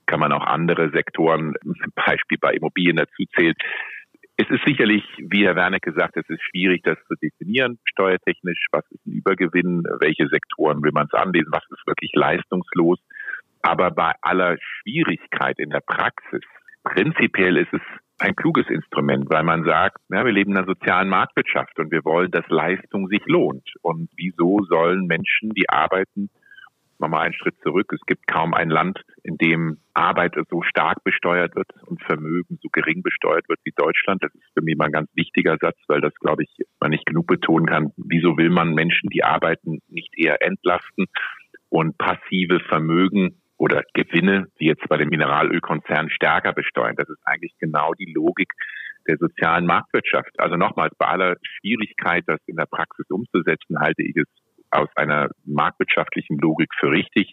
Kann 0.07 0.21
man 0.21 0.33
auch 0.33 0.45
andere 0.45 0.91
Sektoren, 0.91 1.55
zum 1.63 1.93
Beispiel 1.95 2.39
bei 2.41 2.53
Immobilien 2.53 2.97
dazu 2.97 3.25
zählen. 3.37 3.55
Es 4.39 4.51
ist 4.51 4.65
sicherlich, 4.67 5.03
wie 5.17 5.47
Herr 5.47 5.57
Werner 5.57 5.81
gesagt, 5.81 6.17
es 6.17 6.29
ist 6.29 6.43
schwierig, 6.51 6.83
das 6.85 6.99
zu 7.09 7.15
definieren, 7.15 7.79
steuertechnisch. 7.85 8.67
Was 8.71 8.85
ist 8.91 9.07
ein 9.07 9.13
Übergewinn? 9.13 9.83
Welche 10.01 10.29
Sektoren 10.29 10.83
will 10.83 10.93
man 10.93 11.07
es 11.11 11.15
anlesen? 11.15 11.49
Was 11.53 11.65
ist 11.71 11.87
wirklich 11.87 12.11
leistungslos? 12.15 12.99
Aber 13.63 13.91
bei 13.91 14.13
aller 14.21 14.59
Schwierigkeit 14.61 15.59
in 15.59 15.71
der 15.71 15.81
Praxis, 15.81 16.43
prinzipiell 16.85 17.57
ist 17.57 17.73
es 17.73 17.81
ein 18.19 18.37
kluges 18.37 18.69
Instrument, 18.69 19.25
weil 19.31 19.43
man 19.43 19.65
sagt, 19.65 19.99
ja, 20.11 20.25
wir 20.25 20.33
leben 20.33 20.53
in 20.53 20.59
einer 20.59 20.67
sozialen 20.67 21.09
Marktwirtschaft 21.09 21.79
und 21.79 21.91
wir 21.91 22.05
wollen, 22.05 22.31
dass 22.31 22.47
Leistung 22.49 23.09
sich 23.09 23.25
lohnt. 23.27 23.69
Und 23.81 24.11
wieso 24.17 24.61
sollen 24.69 25.07
Menschen, 25.07 25.51
die 25.51 25.69
arbeiten, 25.69 26.31
nochmal 27.01 27.27
einen 27.27 27.35
Schritt 27.35 27.57
zurück. 27.63 27.93
Es 27.93 28.01
gibt 28.07 28.27
kaum 28.27 28.55
ein 28.55 28.71
Land, 28.71 29.01
in 29.23 29.37
dem 29.37 29.79
Arbeit 29.95 30.35
so 30.51 30.63
stark 30.63 31.03
besteuert 31.05 31.55
wird 31.55 31.69
und 31.87 32.03
Vermögen 32.03 32.59
so 32.63 32.69
gering 32.71 33.03
besteuert 33.03 33.49
wird 33.49 33.61
wie 33.65 33.73
Deutschland. 33.75 34.23
Das 34.23 34.35
ist 34.35 34.53
für 34.55 34.63
mich 34.63 34.77
mal 34.77 34.87
ein 34.87 34.93
ganz 34.93 35.11
wichtiger 35.15 35.57
Satz, 35.61 35.77
weil 35.89 36.01
das, 36.01 36.15
glaube 36.17 36.45
ich, 36.45 36.67
man 36.81 36.91
nicht 36.91 37.07
genug 37.07 37.27
betonen 37.27 37.67
kann. 37.67 37.93
Wieso 37.97 38.37
will 38.37 38.51
man 38.51 38.75
Menschen, 38.75 39.11
die 39.11 39.25
arbeiten, 39.25 39.81
nicht 39.89 40.17
eher 40.17 40.43
entlasten 40.43 41.07
und 41.69 41.97
passive 41.99 42.61
Vermögen 42.61 43.41
oder 43.59 43.83
Gewinne, 43.95 44.49
wie 44.59 44.67
jetzt 44.67 44.87
bei 44.89 44.97
den 44.97 45.09
Mineralölkonzernen, 45.09 46.11
stärker 46.11 46.53
besteuern? 46.53 46.97
Das 46.97 47.09
ist 47.09 47.21
eigentlich 47.25 47.55
genau 47.59 47.93
die 47.95 48.13
Logik 48.13 48.53
der 49.09 49.17
sozialen 49.19 49.67
Marktwirtschaft. 49.67 50.31
Also 50.39 50.57
nochmals, 50.57 50.95
bei 50.99 51.07
aller 51.07 51.37
Schwierigkeit, 51.43 52.25
das 52.27 52.41
in 52.47 52.57
der 52.57 52.67
Praxis 52.67 53.07
umzusetzen, 53.09 53.79
halte 53.79 54.03
ich 54.03 54.17
es 54.17 54.27
aus 54.71 54.89
einer 54.97 55.29
marktwirtschaftlichen 55.45 56.39
Logik 56.39 56.69
für 56.79 56.91
richtig. 56.91 57.33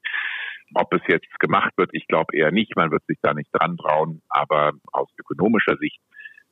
Ob 0.75 0.93
es 0.93 1.01
jetzt 1.07 1.39
gemacht 1.39 1.71
wird, 1.77 1.89
ich 1.93 2.07
glaube 2.07 2.35
eher 2.35 2.51
nicht. 2.51 2.75
Man 2.75 2.91
wird 2.91 3.05
sich 3.07 3.17
da 3.21 3.33
nicht 3.33 3.49
dran 3.53 3.77
trauen. 3.77 4.21
Aber 4.29 4.71
aus 4.91 5.09
ökonomischer 5.19 5.77
Sicht 5.77 5.99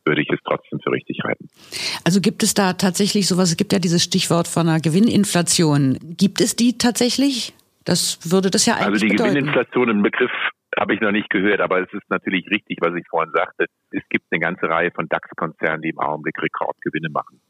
würde 0.06 0.22
ich 0.22 0.30
es 0.30 0.40
trotzdem 0.44 0.80
für 0.84 0.92
richtig 0.92 1.20
halten. 1.24 1.48
Also 2.06 2.22
gibt 2.22 2.44
es 2.44 2.54
da 2.54 2.74
tatsächlich 2.74 3.28
sowas? 3.28 3.50
Es 3.50 3.58
gibt 3.58 3.74
ja 3.74 3.80
dieses 3.80 4.04
Stichwort 4.04 4.48
von 4.48 4.68
einer 4.68 4.80
Gewinninflation. 4.80 5.98
Gibt 6.18 6.42
es 6.42 6.56
die 6.56 6.78
tatsächlich? 6.78 7.54
Das 7.86 8.20
würde 8.32 8.52
das 8.52 8.66
ja 8.66 8.76
eigentlich 8.76 8.88
Also 8.88 9.06
die 9.06 9.12
bedeuten. 9.12 9.34
Gewinninflation 9.34 9.90
im 9.90 10.02
Begriff 10.04 10.32
habe 10.80 10.94
ich 10.94 11.02
noch 11.02 11.12
nicht 11.12 11.30
gehört, 11.30 11.60
aber 11.60 11.82
es 11.82 11.92
ist 11.94 12.10
natürlich 12.10 12.50
richtig, 12.50 12.78
was 12.82 12.96
ich 12.96 13.06
vorhin 13.10 13.32
sagte. 13.34 13.66
Es 13.92 14.04
gibt 14.10 14.26
eine 14.32 14.40
ganze 14.40 14.70
Reihe 14.70 14.92
von 14.92 15.08
DAX-Konzernen, 15.10 15.82
die 15.82 15.90
im 15.90 16.00
Augenblick 16.00 16.42
Rekordgewinne 16.42 17.10
machen. 17.10 17.42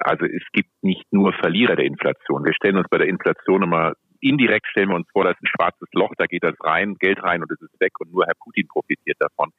Also 0.00 0.24
es 0.26 0.42
gibt 0.52 0.70
nicht 0.82 1.04
nur 1.12 1.32
Verlierer 1.32 1.76
der 1.76 1.84
Inflation. 1.84 2.44
Wir 2.44 2.54
stellen 2.54 2.76
uns 2.76 2.88
bei 2.88 2.98
der 2.98 3.08
Inflation 3.08 3.62
immer 3.62 3.94
indirekt 4.20 4.66
stellen 4.68 4.90
wir 4.90 4.96
uns 4.96 5.08
vor, 5.12 5.24
da 5.24 5.30
ist 5.30 5.42
ein 5.42 5.46
schwarzes 5.46 5.88
Loch, 5.92 6.12
da 6.16 6.26
geht 6.26 6.44
das 6.44 6.54
rein, 6.60 6.96
Geld 6.98 7.22
rein 7.22 7.42
und 7.42 7.50
es 7.50 7.60
ist 7.60 7.80
weg 7.80 7.92
und 8.00 8.12
nur 8.12 8.26
Herr 8.26 8.34
Putin 8.38 8.68
profitiert 8.68 9.16
davon. 9.18 9.50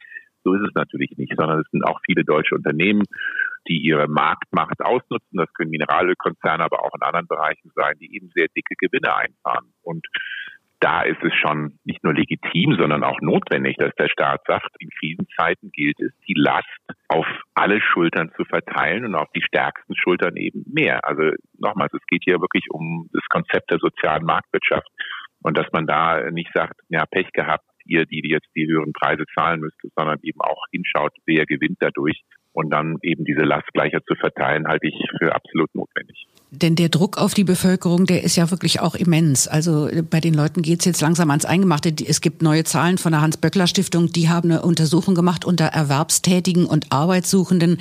So 0.44 0.54
ist 0.54 0.68
es 0.68 0.74
natürlich 0.74 1.12
nicht, 1.18 1.34
sondern 1.38 1.60
es 1.60 1.70
sind 1.72 1.86
auch 1.86 2.00
viele 2.06 2.24
deutsche 2.24 2.56
Unternehmen, 2.56 3.04
die 3.68 3.78
ihre 3.78 4.08
Marktmacht 4.08 4.82
ausnutzen. 4.82 5.38
Das 5.38 5.54
können 5.54 5.70
Mineralölkonzerne, 5.70 6.64
aber 6.64 6.84
auch 6.84 6.96
in 6.96 7.02
anderen 7.04 7.28
Bereichen 7.28 7.72
sein, 7.76 7.94
die 8.00 8.16
eben 8.16 8.30
sehr 8.34 8.48
dicke 8.56 8.76
Gewinne 8.76 9.16
einfahren. 9.16 9.74
Und 9.84 10.08
da 10.82 11.04
ist 11.04 11.22
es 11.24 11.34
schon 11.36 11.80
nicht 11.86 12.04
nur 12.04 12.14
legitim, 12.14 12.76
sondern 12.78 13.04
auch 13.04 13.22
notwendig, 13.22 13.78
dass 13.78 13.94
der 13.96 14.10
Staat 14.10 14.42
sagt, 14.48 14.76
in 14.80 14.90
Krisenzeiten 14.90 15.72
gilt 15.72 16.00
es, 16.02 16.12
die 16.28 16.34
Last 16.36 16.68
auf 17.08 17.26
alle 17.54 17.80
Schultern 17.82 18.32
zu 18.36 18.44
verteilen 18.46 19.06
und 19.06 19.16
auf 19.16 19.30
die 19.36 19.44
stärksten 19.44 19.96
Schultern 19.96 20.36
eben 20.36 20.66
mehr. 20.68 21.06
Also 21.06 21.32
nochmals, 21.60 21.94
es 21.94 22.06
geht 22.08 22.24
hier 22.26 22.42
wirklich 22.42 22.66
um 22.72 23.08
das 23.14 23.24
Konzept 23.30 23.70
der 23.70 23.78
sozialen 23.78 24.26
Marktwirtschaft 24.26 24.88
und 25.44 25.58
dass 25.58 25.68
man 25.72 25.86
da 25.86 26.30
nicht 26.32 26.52
sagt, 26.54 26.80
ja, 26.90 27.06
Pech 27.06 27.32
gehabt, 27.32 27.66
ihr, 27.86 28.06
die 28.06 28.22
jetzt 28.28 28.50
die 28.56 28.68
höheren 28.68 28.94
Preise 28.94 29.24
zahlen 29.36 29.60
müsst, 29.60 29.78
sondern 29.96 30.18
eben 30.24 30.40
auch 30.42 30.64
hinschaut, 30.72 31.14
wer 31.26 31.46
gewinnt 31.46 31.78
dadurch 31.80 32.22
und 32.54 32.70
dann 32.72 32.98
eben 33.02 33.26
diese 33.26 33.42
Last 33.44 33.68
gleicher 33.74 34.04
zu 34.06 34.16
verteilen, 34.16 34.68
halte 34.68 34.88
ich 34.88 34.96
für 35.20 35.34
absolut 35.34 35.74
notwendig. 35.74 36.28
Denn 36.54 36.76
der 36.76 36.90
Druck 36.90 37.18
auf 37.18 37.34
die 37.34 37.46
Bevölkerung, 37.46 38.06
der 38.06 38.26
ist 38.26 38.36
ja 38.36 38.52
wirklich 38.52 38.82
auch 38.82 38.94
immens. 38.94 39.48
Also 39.48 39.88
bei 40.10 40.20
den 40.20 40.34
Leuten 40.34 40.62
geht's 40.62 40.84
jetzt 40.84 41.00
langsam 41.00 41.30
ans 41.30 41.46
Eingemachte. 41.46 41.94
Es 42.06 42.20
gibt 42.20 42.42
neue 42.42 42.66
Zahlen 42.66 42.98
von 42.98 43.14
der 43.14 43.22
Hans-Böckler-Stiftung, 43.22 44.12
die 44.12 44.28
haben 44.28 44.52
eine 44.52 44.62
Untersuchung 44.62 45.16
gemacht 45.16 45.46
unter 45.46 45.68
Erwerbstätigen 45.68 46.66
und 46.66 46.92
Arbeitssuchenden. 46.92 47.78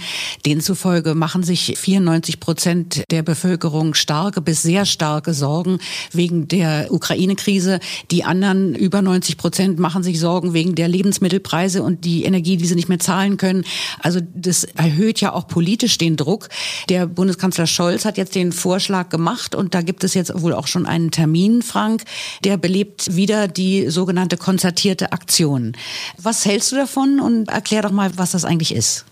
Denen 0.46 0.60
zufolge 0.60 1.16
machen 1.16 1.42
sich 1.42 1.74
94 1.78 2.38
Prozent 2.38 3.02
der 3.10 3.24
Bevölkerung 3.24 3.94
starke 3.94 4.40
bis 4.40 4.62
sehr 4.62 4.84
starke 4.84 5.34
Sorgen 5.34 5.80
wegen 6.12 6.46
der 6.46 6.92
Ukraine-Krise. 6.92 7.80
Die 8.12 8.22
anderen 8.22 8.76
über 8.76 9.02
90 9.02 9.36
Prozent 9.36 9.80
machen 9.80 10.04
sich 10.04 10.20
Sorgen 10.20 10.54
wegen 10.54 10.76
der 10.76 10.86
Lebensmittelpreise 10.86 11.82
und 11.82 12.04
die 12.04 12.22
Energie, 12.22 12.56
die 12.56 12.66
sie 12.66 12.76
nicht 12.76 12.88
mehr 12.88 13.00
zahlen 13.00 13.36
können. 13.36 13.64
Also 13.98 14.20
das 14.32 14.59
erhöht 14.64 15.20
ja 15.20 15.32
auch 15.32 15.46
politisch 15.46 15.98
den 15.98 16.16
Druck. 16.16 16.48
Der 16.88 17.06
Bundeskanzler 17.06 17.66
Scholz 17.66 18.04
hat 18.04 18.16
jetzt 18.16 18.34
den 18.34 18.52
Vorschlag 18.52 19.08
gemacht 19.08 19.54
und 19.54 19.74
da 19.74 19.82
gibt 19.82 20.04
es 20.04 20.14
jetzt 20.14 20.40
wohl 20.40 20.54
auch 20.54 20.66
schon 20.66 20.86
einen 20.86 21.10
Termin, 21.10 21.62
Frank, 21.62 22.04
der 22.44 22.56
belebt 22.56 23.16
wieder 23.16 23.48
die 23.48 23.88
sogenannte 23.90 24.36
konzertierte 24.36 25.12
Aktion. 25.12 25.76
Was 26.18 26.44
hältst 26.44 26.72
du 26.72 26.76
davon 26.76 27.20
und 27.20 27.48
erklär 27.48 27.82
doch 27.82 27.92
mal, 27.92 28.10
was 28.16 28.32
das 28.32 28.44
eigentlich 28.44 28.74
ist? 28.74 29.04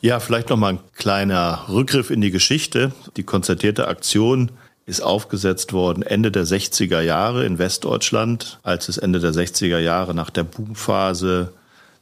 Ja, 0.00 0.20
vielleicht 0.20 0.50
noch 0.50 0.56
mal 0.56 0.74
ein 0.74 0.80
kleiner 0.94 1.64
Rückgriff 1.68 2.10
in 2.10 2.20
die 2.20 2.30
Geschichte. 2.30 2.92
Die 3.16 3.22
konzertierte 3.22 3.88
Aktion 3.88 4.50
ist 4.86 5.00
aufgesetzt 5.02 5.72
worden 5.72 6.02
Ende 6.02 6.30
der 6.30 6.44
60er 6.44 7.00
Jahre 7.00 7.44
in 7.44 7.58
Westdeutschland, 7.58 8.60
als 8.62 8.88
es 8.88 8.98
Ende 8.98 9.18
der 9.18 9.32
60er 9.32 9.78
Jahre 9.78 10.14
nach 10.14 10.30
der 10.30 10.44
Boomphase 10.44 11.52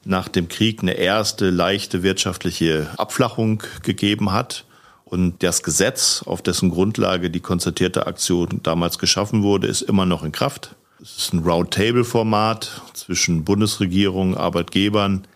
nach 0.07 0.29
dem 0.29 0.49
Krieg 0.49 0.83
eine 0.83 0.93
erste 0.93 1.51
leichte 1.51 2.03
wirtschaftliche 2.03 2.89
Abflachung 2.97 3.63
gegeben 3.83 4.33
hat. 4.33 4.65
Und 5.05 5.43
das 5.43 5.63
Gesetz, 5.63 6.23
auf 6.27 6.43
dessen 6.43 6.71
Grundlage 6.71 7.31
die 7.31 7.41
konzertierte 7.41 8.07
Aktion 8.07 8.61
damals 8.63 8.99
geschaffen 8.99 9.43
wurde, 9.43 9.67
ist 9.67 9.83
immer 9.83 10.07
noch 10.07 10.23
in 10.23 10.33
Kraft. 10.33 10.75
Es 11.01 11.19
ist 11.19 11.35
ein 11.35 11.41
Roundtable-Format 11.41 12.83
zwischen 12.95 13.45
Bundesregierung, 13.45 14.37
Arbeitgebern, 14.37 15.27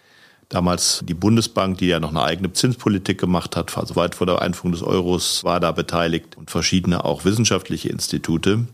Damals 0.51 1.05
die 1.05 1.13
Bundesbank, 1.13 1.77
die 1.77 1.89
ja 1.89 2.01
noch 2.01 2.09
eine 2.09 2.23
eigene 2.23 2.51
Zinspolitik 2.55 3.19
gemacht 3.19 3.55
hat, 3.55 3.77
also 3.77 3.97
weit 3.97 4.15
vor 4.15 4.27
der 4.27 4.41
Einführung 4.41 4.73
des 4.73 4.83
Euros, 4.83 5.45
war 5.45 5.61
da 5.61 5.73
beteiligt 5.73 6.39
und 6.39 6.51
verschiedene 6.51 7.05
auch 7.05 7.27
wissenschaftliche 7.27 7.91
Institute. 7.91 8.65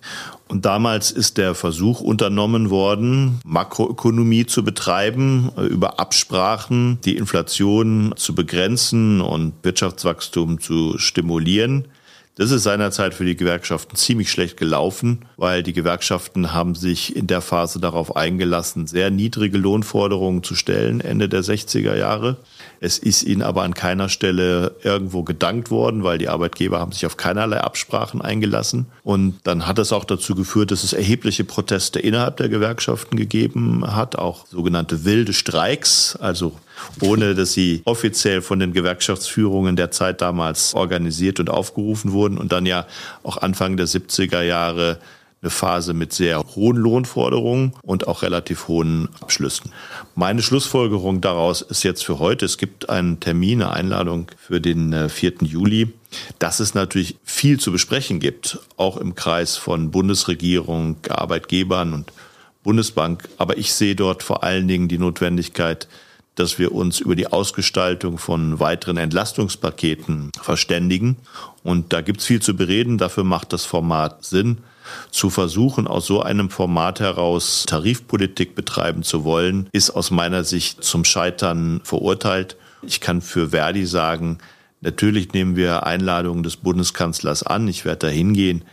Und 0.46 0.64
damals 0.64 1.10
ist 1.10 1.36
der 1.36 1.56
Versuch 1.56 2.00
unternommen 2.00 2.70
worden, 2.70 3.40
Makroökonomie 3.44 4.46
zu 4.46 4.62
betreiben, 4.62 5.50
äh, 5.56 5.62
über 5.62 5.98
Absprachen 5.98 7.00
die 7.04 7.16
Inflation 7.16 8.14
zu 8.14 8.36
begrenzen 8.36 9.20
und 9.20 9.54
Wirtschaftswachstum 9.62 10.60
zu 10.60 10.96
stimulieren. 10.98 11.88
Das 12.36 12.50
ist 12.50 12.64
seinerzeit 12.64 13.14
für 13.14 13.24
die 13.24 13.36
Gewerkschaften 13.36 13.94
ziemlich 13.94 14.28
schlecht 14.28 14.56
gelaufen, 14.56 15.24
weil 15.36 15.62
die 15.62 15.72
Gewerkschaften 15.72 16.52
haben 16.52 16.74
sich 16.74 17.14
in 17.14 17.28
der 17.28 17.40
Phase 17.40 17.78
darauf 17.78 18.16
eingelassen, 18.16 18.88
sehr 18.88 19.10
niedrige 19.10 19.56
Lohnforderungen 19.56 20.42
zu 20.42 20.56
stellen, 20.56 21.00
Ende 21.00 21.28
der 21.28 21.42
60er 21.42 21.94
Jahre. 21.96 22.38
Es 22.84 22.98
ist 22.98 23.22
ihnen 23.22 23.40
aber 23.40 23.62
an 23.62 23.72
keiner 23.72 24.10
Stelle 24.10 24.74
irgendwo 24.82 25.22
gedankt 25.22 25.70
worden, 25.70 26.04
weil 26.04 26.18
die 26.18 26.28
Arbeitgeber 26.28 26.80
haben 26.80 26.92
sich 26.92 27.06
auf 27.06 27.16
keinerlei 27.16 27.62
Absprachen 27.62 28.20
eingelassen. 28.20 28.84
Und 29.02 29.38
dann 29.44 29.66
hat 29.66 29.78
es 29.78 29.90
auch 29.90 30.04
dazu 30.04 30.34
geführt, 30.34 30.70
dass 30.70 30.84
es 30.84 30.92
erhebliche 30.92 31.44
Proteste 31.44 31.98
innerhalb 31.98 32.36
der 32.36 32.50
Gewerkschaften 32.50 33.16
gegeben 33.16 33.96
hat, 33.96 34.16
auch 34.16 34.46
sogenannte 34.48 35.06
wilde 35.06 35.32
Streiks, 35.32 36.14
also 36.20 36.52
ohne 37.00 37.34
dass 37.34 37.54
sie 37.54 37.80
offiziell 37.86 38.42
von 38.42 38.58
den 38.58 38.74
Gewerkschaftsführungen 38.74 39.76
der 39.76 39.90
Zeit 39.90 40.20
damals 40.20 40.74
organisiert 40.74 41.40
und 41.40 41.48
aufgerufen 41.48 42.12
wurden 42.12 42.36
und 42.36 42.52
dann 42.52 42.66
ja 42.66 42.86
auch 43.22 43.38
Anfang 43.38 43.78
der 43.78 43.86
70er 43.86 44.42
Jahre 44.42 44.98
eine 45.44 45.50
Phase 45.50 45.92
mit 45.92 46.14
sehr 46.14 46.42
hohen 46.54 46.78
Lohnforderungen 46.78 47.74
und 47.82 48.08
auch 48.08 48.22
relativ 48.22 48.66
hohen 48.66 49.10
Abschlüssen. 49.20 49.70
Meine 50.14 50.40
Schlussfolgerung 50.40 51.20
daraus 51.20 51.60
ist 51.60 51.82
jetzt 51.82 52.02
für 52.04 52.18
heute, 52.18 52.46
es 52.46 52.56
gibt 52.56 52.88
einen 52.88 53.20
Termin, 53.20 53.60
eine 53.60 53.72
Einladung 53.72 54.28
für 54.38 54.60
den 54.60 55.10
4. 55.10 55.42
Äh, 55.42 55.44
Juli, 55.44 55.92
dass 56.38 56.60
es 56.60 56.74
natürlich 56.74 57.16
viel 57.24 57.60
zu 57.60 57.72
besprechen 57.72 58.20
gibt, 58.20 58.58
auch 58.78 58.96
im 58.96 59.14
Kreis 59.14 59.58
von 59.58 59.90
Bundesregierung, 59.90 60.96
Arbeitgebern 61.10 61.92
und 61.92 62.12
Bundesbank. 62.62 63.28
Aber 63.36 63.58
ich 63.58 63.74
sehe 63.74 63.94
dort 63.94 64.22
vor 64.22 64.44
allen 64.44 64.66
Dingen 64.66 64.88
die 64.88 64.98
Notwendigkeit, 64.98 65.88
dass 66.36 66.58
wir 66.58 66.72
uns 66.72 67.00
über 67.00 67.16
die 67.16 67.26
Ausgestaltung 67.26 68.16
von 68.16 68.60
weiteren 68.60 68.96
Entlastungspaketen 68.96 70.32
verständigen. 70.40 71.16
Und 71.62 71.92
da 71.92 72.00
gibt's 72.00 72.24
viel 72.24 72.40
zu 72.40 72.56
bereden. 72.56 72.96
Dafür 72.96 73.24
macht 73.24 73.52
das 73.52 73.66
Format 73.66 74.24
Sinn. 74.24 74.58
Zu 75.10 75.30
versuchen, 75.30 75.86
aus 75.86 76.06
so 76.06 76.22
einem 76.22 76.50
Format 76.50 77.00
heraus 77.00 77.64
Tarifpolitik 77.66 78.54
betreiben 78.54 79.02
zu 79.02 79.24
wollen, 79.24 79.68
ist 79.72 79.90
aus 79.90 80.10
meiner 80.10 80.44
Sicht 80.44 80.84
zum 80.84 81.04
Scheitern 81.04 81.80
verurteilt. 81.84 82.56
Ich 82.82 83.00
kann 83.00 83.20
für 83.20 83.50
Verdi 83.50 83.86
sagen, 83.86 84.38
natürlich 84.80 85.32
nehmen 85.32 85.56
wir 85.56 85.86
Einladungen 85.86 86.42
des 86.42 86.56
Bundeskanzlers 86.56 87.42
an. 87.42 87.68
Ich 87.68 87.84
werde 87.84 88.06
da 88.06 88.08
hingehen. 88.08 88.64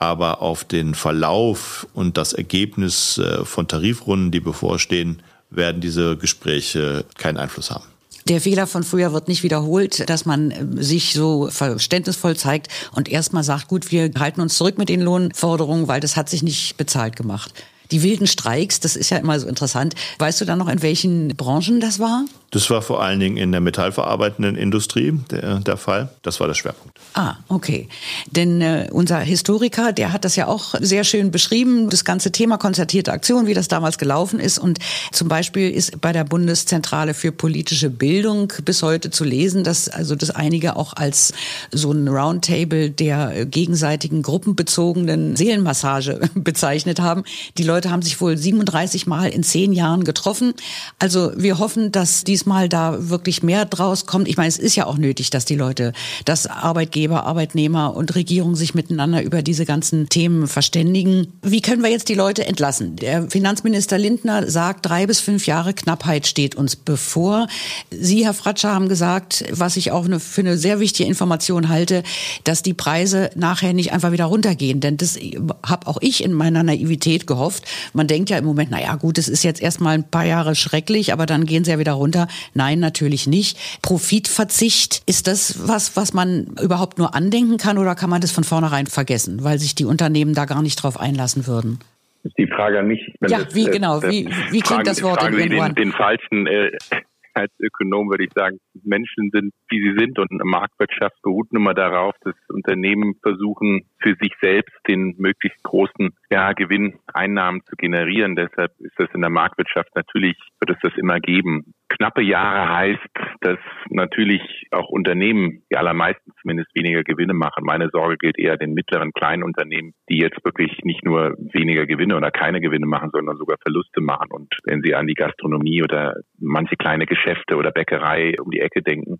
Aber 0.00 0.42
auf 0.42 0.62
den 0.62 0.94
Verlauf 0.94 1.86
und 1.92 2.16
das 2.16 2.32
Ergebnis 2.32 3.18
äh, 3.18 3.44
von 3.44 3.66
Tarifrunden, 3.66 4.30
die 4.30 4.38
bevorstehen, 4.38 5.22
werden 5.50 5.80
diese 5.80 6.16
Gespräche 6.16 7.04
keinen 7.16 7.36
Einfluss 7.36 7.70
haben. 7.72 7.84
Der 8.28 8.42
Fehler 8.42 8.66
von 8.66 8.84
früher 8.84 9.14
wird 9.14 9.26
nicht 9.28 9.42
wiederholt, 9.42 10.08
dass 10.10 10.26
man 10.26 10.50
äh, 10.50 10.82
sich 10.82 11.14
so 11.14 11.48
verständnisvoll 11.50 12.36
zeigt 12.36 12.68
und 12.92 13.08
erstmal 13.08 13.42
sagt, 13.42 13.68
gut, 13.68 13.90
wir 13.90 14.10
halten 14.18 14.42
uns 14.42 14.56
zurück 14.56 14.76
mit 14.76 14.90
den 14.90 15.00
Lohnforderungen, 15.00 15.88
weil 15.88 16.00
das 16.00 16.16
hat 16.16 16.28
sich 16.28 16.42
nicht 16.42 16.76
bezahlt 16.76 17.16
gemacht. 17.16 17.54
Die 17.90 18.02
wilden 18.02 18.26
Streiks, 18.26 18.80
das 18.80 18.96
ist 18.96 19.08
ja 19.08 19.16
immer 19.16 19.40
so 19.40 19.48
interessant. 19.48 19.94
Weißt 20.18 20.42
du 20.42 20.44
da 20.44 20.56
noch, 20.56 20.68
in 20.68 20.82
welchen 20.82 21.28
Branchen 21.36 21.80
das 21.80 21.98
war? 21.98 22.26
Das 22.50 22.70
war 22.70 22.80
vor 22.80 23.02
allen 23.02 23.20
Dingen 23.20 23.36
in 23.36 23.52
der 23.52 23.60
metallverarbeitenden 23.60 24.56
Industrie 24.56 25.12
der, 25.30 25.60
der 25.60 25.76
Fall. 25.76 26.08
Das 26.22 26.40
war 26.40 26.46
der 26.46 26.54
Schwerpunkt. 26.54 26.96
Ah, 27.12 27.36
okay. 27.48 27.88
Denn 28.30 28.62
äh, 28.62 28.88
unser 28.90 29.18
Historiker, 29.18 29.92
der 29.92 30.14
hat 30.14 30.24
das 30.24 30.34
ja 30.34 30.46
auch 30.46 30.74
sehr 30.80 31.04
schön 31.04 31.30
beschrieben, 31.30 31.90
das 31.90 32.06
ganze 32.06 32.32
Thema 32.32 32.56
konzertierte 32.56 33.12
Aktion, 33.12 33.46
wie 33.46 33.52
das 33.52 33.68
damals 33.68 33.98
gelaufen 33.98 34.40
ist. 34.40 34.58
Und 34.58 34.78
zum 35.12 35.28
Beispiel 35.28 35.70
ist 35.70 36.00
bei 36.00 36.12
der 36.14 36.24
Bundeszentrale 36.24 37.12
für 37.12 37.32
politische 37.32 37.90
Bildung 37.90 38.50
bis 38.64 38.82
heute 38.82 39.10
zu 39.10 39.24
lesen, 39.24 39.62
dass 39.62 39.90
also 39.90 40.14
das 40.14 40.30
einige 40.30 40.76
auch 40.76 40.94
als 40.94 41.34
so 41.70 41.92
ein 41.92 42.08
Roundtable 42.08 42.90
der 42.90 43.44
gegenseitigen 43.44 44.22
gruppenbezogenen 44.22 45.36
Seelenmassage 45.36 46.20
bezeichnet 46.34 47.00
haben. 47.00 47.24
Die 47.58 47.64
Leute 47.64 47.90
haben 47.90 48.00
sich 48.00 48.22
wohl 48.22 48.38
37 48.38 49.06
Mal 49.06 49.28
in 49.28 49.42
zehn 49.42 49.74
Jahren 49.74 50.04
getroffen. 50.04 50.54
Also 50.98 51.32
wir 51.36 51.58
hoffen, 51.58 51.92
dass 51.92 52.24
die 52.24 52.37
diesmal 52.38 52.68
da 52.68 53.10
wirklich 53.10 53.42
mehr 53.42 53.64
draus 53.64 54.06
kommt. 54.06 54.28
Ich 54.28 54.36
meine, 54.36 54.48
es 54.48 54.58
ist 54.58 54.76
ja 54.76 54.86
auch 54.86 54.96
nötig, 54.96 55.30
dass 55.30 55.44
die 55.44 55.56
Leute, 55.56 55.92
dass 56.24 56.46
Arbeitgeber, 56.46 57.24
Arbeitnehmer 57.24 57.96
und 57.96 58.14
Regierung 58.14 58.54
sich 58.54 58.74
miteinander 58.74 59.24
über 59.24 59.42
diese 59.42 59.66
ganzen 59.66 60.08
Themen 60.08 60.46
verständigen. 60.46 61.32
Wie 61.42 61.60
können 61.60 61.82
wir 61.82 61.90
jetzt 61.90 62.08
die 62.08 62.14
Leute 62.14 62.46
entlassen? 62.46 62.94
Der 62.94 63.28
Finanzminister 63.28 63.98
Lindner 63.98 64.48
sagt, 64.48 64.86
drei 64.86 65.06
bis 65.08 65.18
fünf 65.18 65.48
Jahre 65.48 65.74
Knappheit 65.74 66.28
steht 66.28 66.54
uns 66.54 66.76
bevor. 66.76 67.48
Sie, 67.90 68.24
Herr 68.24 68.34
Fratscher, 68.34 68.72
haben 68.72 68.88
gesagt, 68.88 69.44
was 69.50 69.76
ich 69.76 69.90
auch 69.90 70.06
für 70.20 70.40
eine 70.42 70.56
sehr 70.56 70.78
wichtige 70.78 71.08
Information 71.08 71.68
halte, 71.68 72.04
dass 72.44 72.62
die 72.62 72.74
Preise 72.74 73.30
nachher 73.34 73.72
nicht 73.72 73.92
einfach 73.92 74.12
wieder 74.12 74.26
runtergehen. 74.26 74.78
Denn 74.78 74.96
das 74.96 75.18
habe 75.66 75.88
auch 75.88 75.98
ich 76.00 76.22
in 76.22 76.32
meiner 76.32 76.62
Naivität 76.62 77.26
gehofft. 77.26 77.64
Man 77.94 78.06
denkt 78.06 78.30
ja 78.30 78.38
im 78.38 78.44
Moment, 78.44 78.70
na 78.70 78.80
ja, 78.80 78.94
gut, 78.94 79.18
es 79.18 79.28
ist 79.28 79.42
jetzt 79.42 79.60
erstmal 79.60 79.94
ein 79.94 80.08
paar 80.08 80.24
Jahre 80.24 80.54
schrecklich, 80.54 81.12
aber 81.12 81.26
dann 81.26 81.44
gehen 81.44 81.64
sie 81.64 81.72
ja 81.72 81.80
wieder 81.80 81.94
runter. 81.94 82.27
Nein, 82.54 82.80
natürlich 82.80 83.26
nicht. 83.26 83.58
Profitverzicht, 83.82 85.02
ist 85.06 85.26
das 85.26 85.68
was, 85.68 85.96
was 85.96 86.14
man 86.14 86.56
überhaupt 86.62 86.98
nur 86.98 87.14
andenken 87.14 87.58
kann 87.58 87.78
oder 87.78 87.94
kann 87.94 88.10
man 88.10 88.20
das 88.20 88.32
von 88.32 88.44
vornherein 88.44 88.86
vergessen, 88.86 89.44
weil 89.44 89.58
sich 89.58 89.74
die 89.74 89.84
Unternehmen 89.84 90.34
da 90.34 90.44
gar 90.44 90.62
nicht 90.62 90.82
drauf 90.82 90.98
einlassen 90.98 91.46
würden? 91.46 91.80
Das 92.22 92.30
ist 92.30 92.38
die 92.38 92.48
Frage 92.48 92.80
an 92.80 92.88
mich. 92.88 93.00
Ja, 93.20 93.44
das, 93.44 93.54
wie 93.54 93.66
äh, 93.66 93.70
genau, 93.70 94.02
wie, 94.02 94.26
wie 94.26 94.60
klingt 94.60 94.66
fragen, 94.66 94.84
das 94.84 95.02
Wort 95.02 95.20
fragen 95.20 95.38
in 95.38 95.50
den, 95.50 95.74
den 95.74 95.92
falschen 95.92 96.46
äh, 96.46 96.70
als 97.38 97.52
Ökonom 97.60 98.10
würde 98.10 98.24
ich 98.24 98.32
sagen, 98.34 98.58
Menschen 98.82 99.30
sind, 99.32 99.52
wie 99.70 99.80
sie 99.80 99.96
sind 99.98 100.18
und 100.18 100.30
eine 100.30 100.44
Marktwirtschaft 100.44 101.16
beruht 101.22 101.52
nun 101.52 101.62
mal 101.62 101.74
darauf, 101.74 102.14
dass 102.22 102.34
Unternehmen 102.48 103.14
versuchen, 103.22 103.82
für 104.00 104.14
sich 104.20 104.32
selbst 104.40 104.76
den 104.88 105.14
möglichst 105.18 105.62
großen 105.62 106.10
ja, 106.30 106.52
Gewinn, 106.52 106.98
Einnahmen 107.12 107.62
zu 107.64 107.76
generieren. 107.76 108.36
Deshalb 108.36 108.72
ist 108.80 108.98
das 108.98 109.08
in 109.14 109.20
der 109.20 109.30
Marktwirtschaft 109.30 109.94
natürlich, 109.94 110.36
wird 110.60 110.76
es 110.76 110.82
das 110.82 110.98
immer 110.98 111.20
geben. 111.20 111.74
Knappe 111.98 112.22
Jahre 112.22 112.72
heißt, 112.72 113.08
dass 113.40 113.58
natürlich 113.90 114.40
auch 114.70 114.88
Unternehmen, 114.88 115.64
die 115.70 115.76
allermeisten 115.76 116.30
zumindest 116.40 116.72
weniger 116.74 117.02
Gewinne 117.02 117.34
machen. 117.34 117.64
Meine 117.64 117.88
Sorge 117.90 118.16
gilt 118.16 118.38
eher 118.38 118.56
den 118.56 118.72
mittleren, 118.72 119.12
kleinen 119.12 119.42
Unternehmen, 119.42 119.94
die 120.08 120.18
jetzt 120.18 120.44
wirklich 120.44 120.70
nicht 120.84 121.04
nur 121.04 121.34
weniger 121.38 121.86
Gewinne 121.86 122.16
oder 122.16 122.30
keine 122.30 122.60
Gewinne 122.60 122.86
machen, 122.86 123.10
sondern 123.12 123.36
sogar 123.36 123.56
Verluste 123.60 124.00
machen. 124.00 124.28
Und 124.30 124.54
wenn 124.64 124.80
Sie 124.82 124.94
an 124.94 125.08
die 125.08 125.14
Gastronomie 125.14 125.82
oder 125.82 126.14
manche 126.38 126.76
kleine 126.76 127.06
Geschäfte 127.06 127.56
oder 127.56 127.72
Bäckerei 127.72 128.34
um 128.40 128.50
die 128.50 128.60
Ecke 128.60 128.80
denken, 128.80 129.18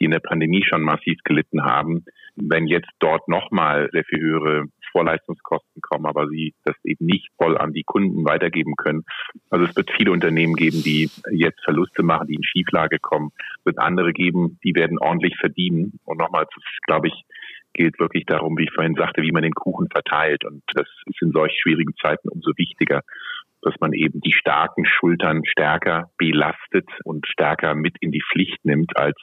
die 0.00 0.06
in 0.06 0.10
der 0.10 0.20
Pandemie 0.20 0.64
schon 0.68 0.82
massiv 0.82 1.18
gelitten 1.22 1.62
haben, 1.62 2.04
wenn 2.34 2.66
jetzt 2.66 2.90
dort 2.98 3.28
nochmal 3.28 3.88
sehr 3.92 4.04
viel 4.04 4.20
höhere 4.20 4.64
Vorleistungskosten 4.96 5.82
kommen, 5.82 6.06
aber 6.06 6.26
sie 6.28 6.54
das 6.64 6.74
eben 6.84 7.04
nicht 7.04 7.28
voll 7.36 7.58
an 7.58 7.74
die 7.74 7.84
Kunden 7.84 8.24
weitergeben 8.24 8.76
können. 8.76 9.04
Also 9.50 9.66
es 9.66 9.76
wird 9.76 9.90
viele 9.94 10.10
Unternehmen 10.10 10.54
geben, 10.54 10.82
die 10.82 11.10
jetzt 11.30 11.62
Verluste 11.64 12.02
machen, 12.02 12.28
die 12.28 12.36
in 12.36 12.44
Schieflage 12.44 12.98
kommen. 12.98 13.30
Es 13.58 13.66
wird 13.66 13.78
andere 13.78 14.14
geben, 14.14 14.58
die 14.64 14.74
werden 14.74 14.98
ordentlich 14.98 15.36
verdienen. 15.38 16.00
Und 16.04 16.18
nochmal, 16.18 16.46
glaube 16.86 17.08
ich, 17.08 17.24
gilt 17.74 18.00
wirklich 18.00 18.24
darum, 18.24 18.56
wie 18.56 18.64
ich 18.64 18.72
vorhin 18.72 18.94
sagte, 18.94 19.20
wie 19.20 19.32
man 19.32 19.42
den 19.42 19.52
Kuchen 19.52 19.88
verteilt. 19.90 20.46
Und 20.46 20.62
das 20.72 20.88
ist 21.04 21.20
in 21.20 21.32
solch 21.32 21.52
schwierigen 21.60 21.94
Zeiten 22.00 22.30
umso 22.30 22.52
wichtiger 22.56 23.02
dass 23.62 23.74
man 23.80 23.92
eben 23.92 24.20
die 24.20 24.32
starken 24.32 24.84
Schultern 24.86 25.42
stärker 25.44 26.10
belastet 26.18 26.88
und 27.04 27.26
stärker 27.26 27.74
mit 27.74 27.96
in 28.00 28.12
die 28.12 28.22
Pflicht 28.32 28.64
nimmt, 28.64 28.96
als 28.96 29.16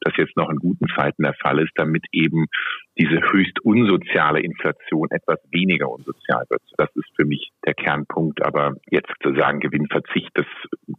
das 0.00 0.14
jetzt 0.16 0.36
noch 0.36 0.50
in 0.50 0.56
guten 0.56 0.86
Zeiten 0.96 1.22
der 1.22 1.34
Fall 1.34 1.58
ist, 1.58 1.72
damit 1.76 2.04
eben 2.12 2.46
diese 2.98 3.20
höchst 3.32 3.60
unsoziale 3.64 4.40
Inflation 4.40 5.08
etwas 5.10 5.38
weniger 5.50 5.90
unsozial 5.90 6.44
wird. 6.50 6.62
Das 6.76 6.88
ist 6.94 7.10
für 7.16 7.24
mich 7.24 7.50
der 7.66 7.74
Kernpunkt. 7.74 8.44
Aber 8.44 8.74
jetzt 8.90 9.12
zu 9.22 9.34
sagen, 9.34 9.60
Gewinnverzicht, 9.60 10.30
das 10.34 10.46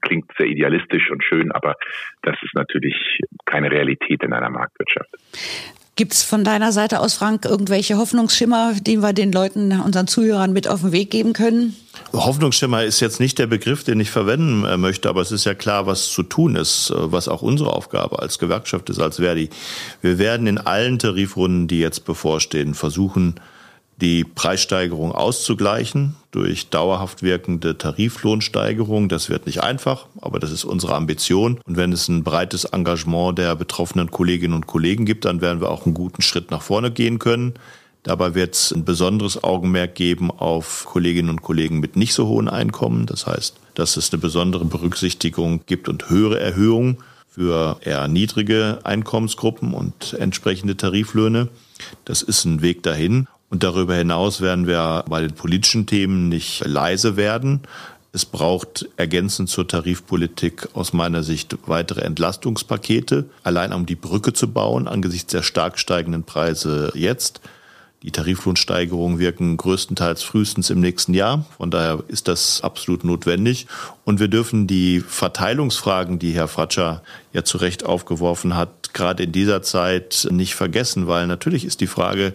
klingt 0.02 0.32
sehr 0.38 0.48
idealistisch 0.48 1.12
und 1.12 1.24
schön, 1.24 1.52
aber 1.52 1.76
das 2.22 2.36
ist 2.41 2.56
natürlich 2.56 3.19
keine 3.46 3.72
Realität 3.72 4.24
in 4.24 4.34
einer 4.34 4.50
Marktwirtschaft. 4.50 5.83
Gibt 5.95 6.13
es 6.13 6.23
von 6.23 6.43
deiner 6.43 6.71
Seite 6.71 7.01
aus, 7.01 7.13
Frank, 7.13 7.45
irgendwelche 7.45 7.97
Hoffnungsschimmer, 7.97 8.73
die 8.82 8.97
wir 8.97 9.13
den 9.13 9.32
Leuten, 9.32 9.79
unseren 9.79 10.08
Zuhörern 10.08 10.51
mit 10.51 10.67
auf 10.67 10.82
den 10.82 10.91
Weg 10.91 11.12
geben 11.12 11.34
können? 11.34 11.75
Hoffnungsschimmer 12.13 12.84
ist 12.84 12.99
jetzt 12.99 13.19
nicht 13.19 13.38
der 13.38 13.45
Begriff, 13.45 13.84
den 13.84 13.99
ich 13.99 14.10
verwenden 14.10 14.65
äh, 14.65 14.75
möchte, 14.75 15.08
aber 15.08 15.21
es 15.21 15.32
ist 15.32 15.45
ja 15.45 15.53
klar, 15.53 15.86
was 15.86 16.08
zu 16.08 16.23
tun 16.23 16.56
ist, 16.56 16.89
äh, 16.89 16.95
was 16.97 17.27
auch 17.27 17.43
unsere 17.43 17.73
Aufgabe 17.73 18.19
als 18.19 18.39
Gewerkschaft 18.39 18.89
ist, 18.89 18.99
als 18.99 19.17
Verdi. 19.17 19.51
Wir 20.01 20.17
werden 20.17 20.47
in 20.47 20.58
allen 20.58 20.97
Tarifrunden, 20.97 21.67
die 21.67 21.79
jetzt 21.79 22.06
bevorstehen, 22.06 22.73
versuchen, 22.73 23.36
die 24.04 24.26
Preissteigerung 24.26 25.13
auszugleichen 25.13 26.16
durch 26.32 26.70
dauerhaft 26.70 27.24
wirkende 27.24 27.78
Tariflohnsteigerung. 27.78 29.08
Das 29.08 29.30
wird 29.30 29.46
nicht 29.46 29.63
einfach, 29.63 30.08
aber 30.20 30.39
das 30.39 30.52
ist 30.52 30.66
unsere 30.66 30.94
Ambition. 30.94 31.62
Und 31.66 31.78
wenn 31.78 31.94
es 31.94 32.10
ein 32.10 32.24
breites 32.24 32.66
Engagement 32.66 33.38
der 33.38 33.56
betroffenen 33.56 34.12
Kolleginnen 34.12 34.56
und 34.56 34.68
Kollegen 34.68 35.06
gibt, 35.06 35.24
dann 35.24 35.39
werden 35.39 35.62
wir 35.62 35.72
auch 35.72 35.86
einen 35.86 35.96
guten 35.96 36.22
Schritt 36.22 36.52
nach 36.52 36.62
vorne 36.62 36.92
gehen 36.92 37.18
können. 37.18 37.54
Dabei 38.04 38.36
wird 38.36 38.56
es 38.56 38.74
ein 38.74 38.84
besonderes 38.84 39.42
Augenmerk 39.42 39.96
geben 39.96 40.32
auf 40.32 40.84
Kolleginnen 40.86 41.30
und 41.30 41.42
Kollegen 41.42 41.80
mit 41.80 41.96
nicht 41.96 42.13
so 42.13 42.28
hohen 42.28 42.50
Einkommen. 42.50 43.06
Das 43.06 43.26
heißt, 43.26 43.56
dass 43.76 43.96
es 43.96 44.12
eine 44.12 44.20
besondere 44.20 44.66
Berücksichtigung 44.66 45.62
gibt 45.66 45.88
und 45.88 46.10
höhere 46.10 46.42
Erhöhungen 46.42 46.98
für 47.30 47.78
eher 47.82 48.10
niedrige 48.10 48.80
Einkommensgruppen 48.84 49.74
und 49.74 50.13
entsprechende 50.20 50.76
Tariflöhne. 50.76 51.48
Das 52.04 52.22
ist 52.22 52.44
ein 52.44 52.62
Weg 52.62 52.84
dahin. 52.84 53.28
Und 53.54 53.62
darüber 53.62 53.94
hinaus 53.94 54.42
werden 54.42 54.66
wir 54.66 55.06
bei 55.08 55.22
den 55.22 55.34
politischen 55.34 55.86
Themen 55.86 56.28
nicht 56.28 56.66
leise 56.66 57.18
werden. 57.18 57.60
Es 58.12 58.26
braucht 58.26 58.89
ergänzend 58.98 59.48
zur 59.48 59.68
Tarifpolitik 59.68 60.70
aus 60.74 60.92
meiner 60.92 61.22
Sicht 61.22 61.56
weitere 61.68 62.02
Entlastungspakete, 62.02 63.26
allein 63.44 63.72
um 63.72 63.86
die 63.86 63.94
Brücke 63.94 64.34
zu 64.34 64.52
bauen 64.52 64.88
angesichts 64.88 65.34
der 65.34 65.44
stark 65.44 65.78
steigenden 65.78 66.24
Preise 66.24 66.92
jetzt. 66.96 67.42
Die 68.04 68.12
Tariflohnsteigerungen 68.12 69.18
wirken 69.18 69.56
größtenteils 69.56 70.24
frühestens 70.24 70.70
im 70.70 70.82
nächsten 70.82 71.13
Jahr. 71.13 71.46
Von 71.58 71.72
daher 71.72 72.04
ist 72.10 72.28
das 72.28 72.60
absolut 72.60 73.06
notwendig. 73.06 73.66
Und 74.04 74.20
wir 74.20 74.28
dürfen 74.28 74.68
die 74.68 75.00
Verteilungsfragen, 75.00 76.20
die 76.20 76.34
Herr 76.34 76.50
Fratscher 76.50 77.02
ja 77.32 77.46
zu 77.46 77.58
Recht 77.58 77.86
aufgeworfen 77.86 78.58
hat, 78.58 78.94
gerade 78.94 79.24
in 79.24 79.32
dieser 79.32 79.62
Zeit 79.62 80.28
nicht 80.30 80.54
vergessen, 80.54 81.08
weil 81.08 81.28
natürlich 81.28 81.63
ist 81.63 81.80
die 81.80 81.88
Frage, 81.88 82.34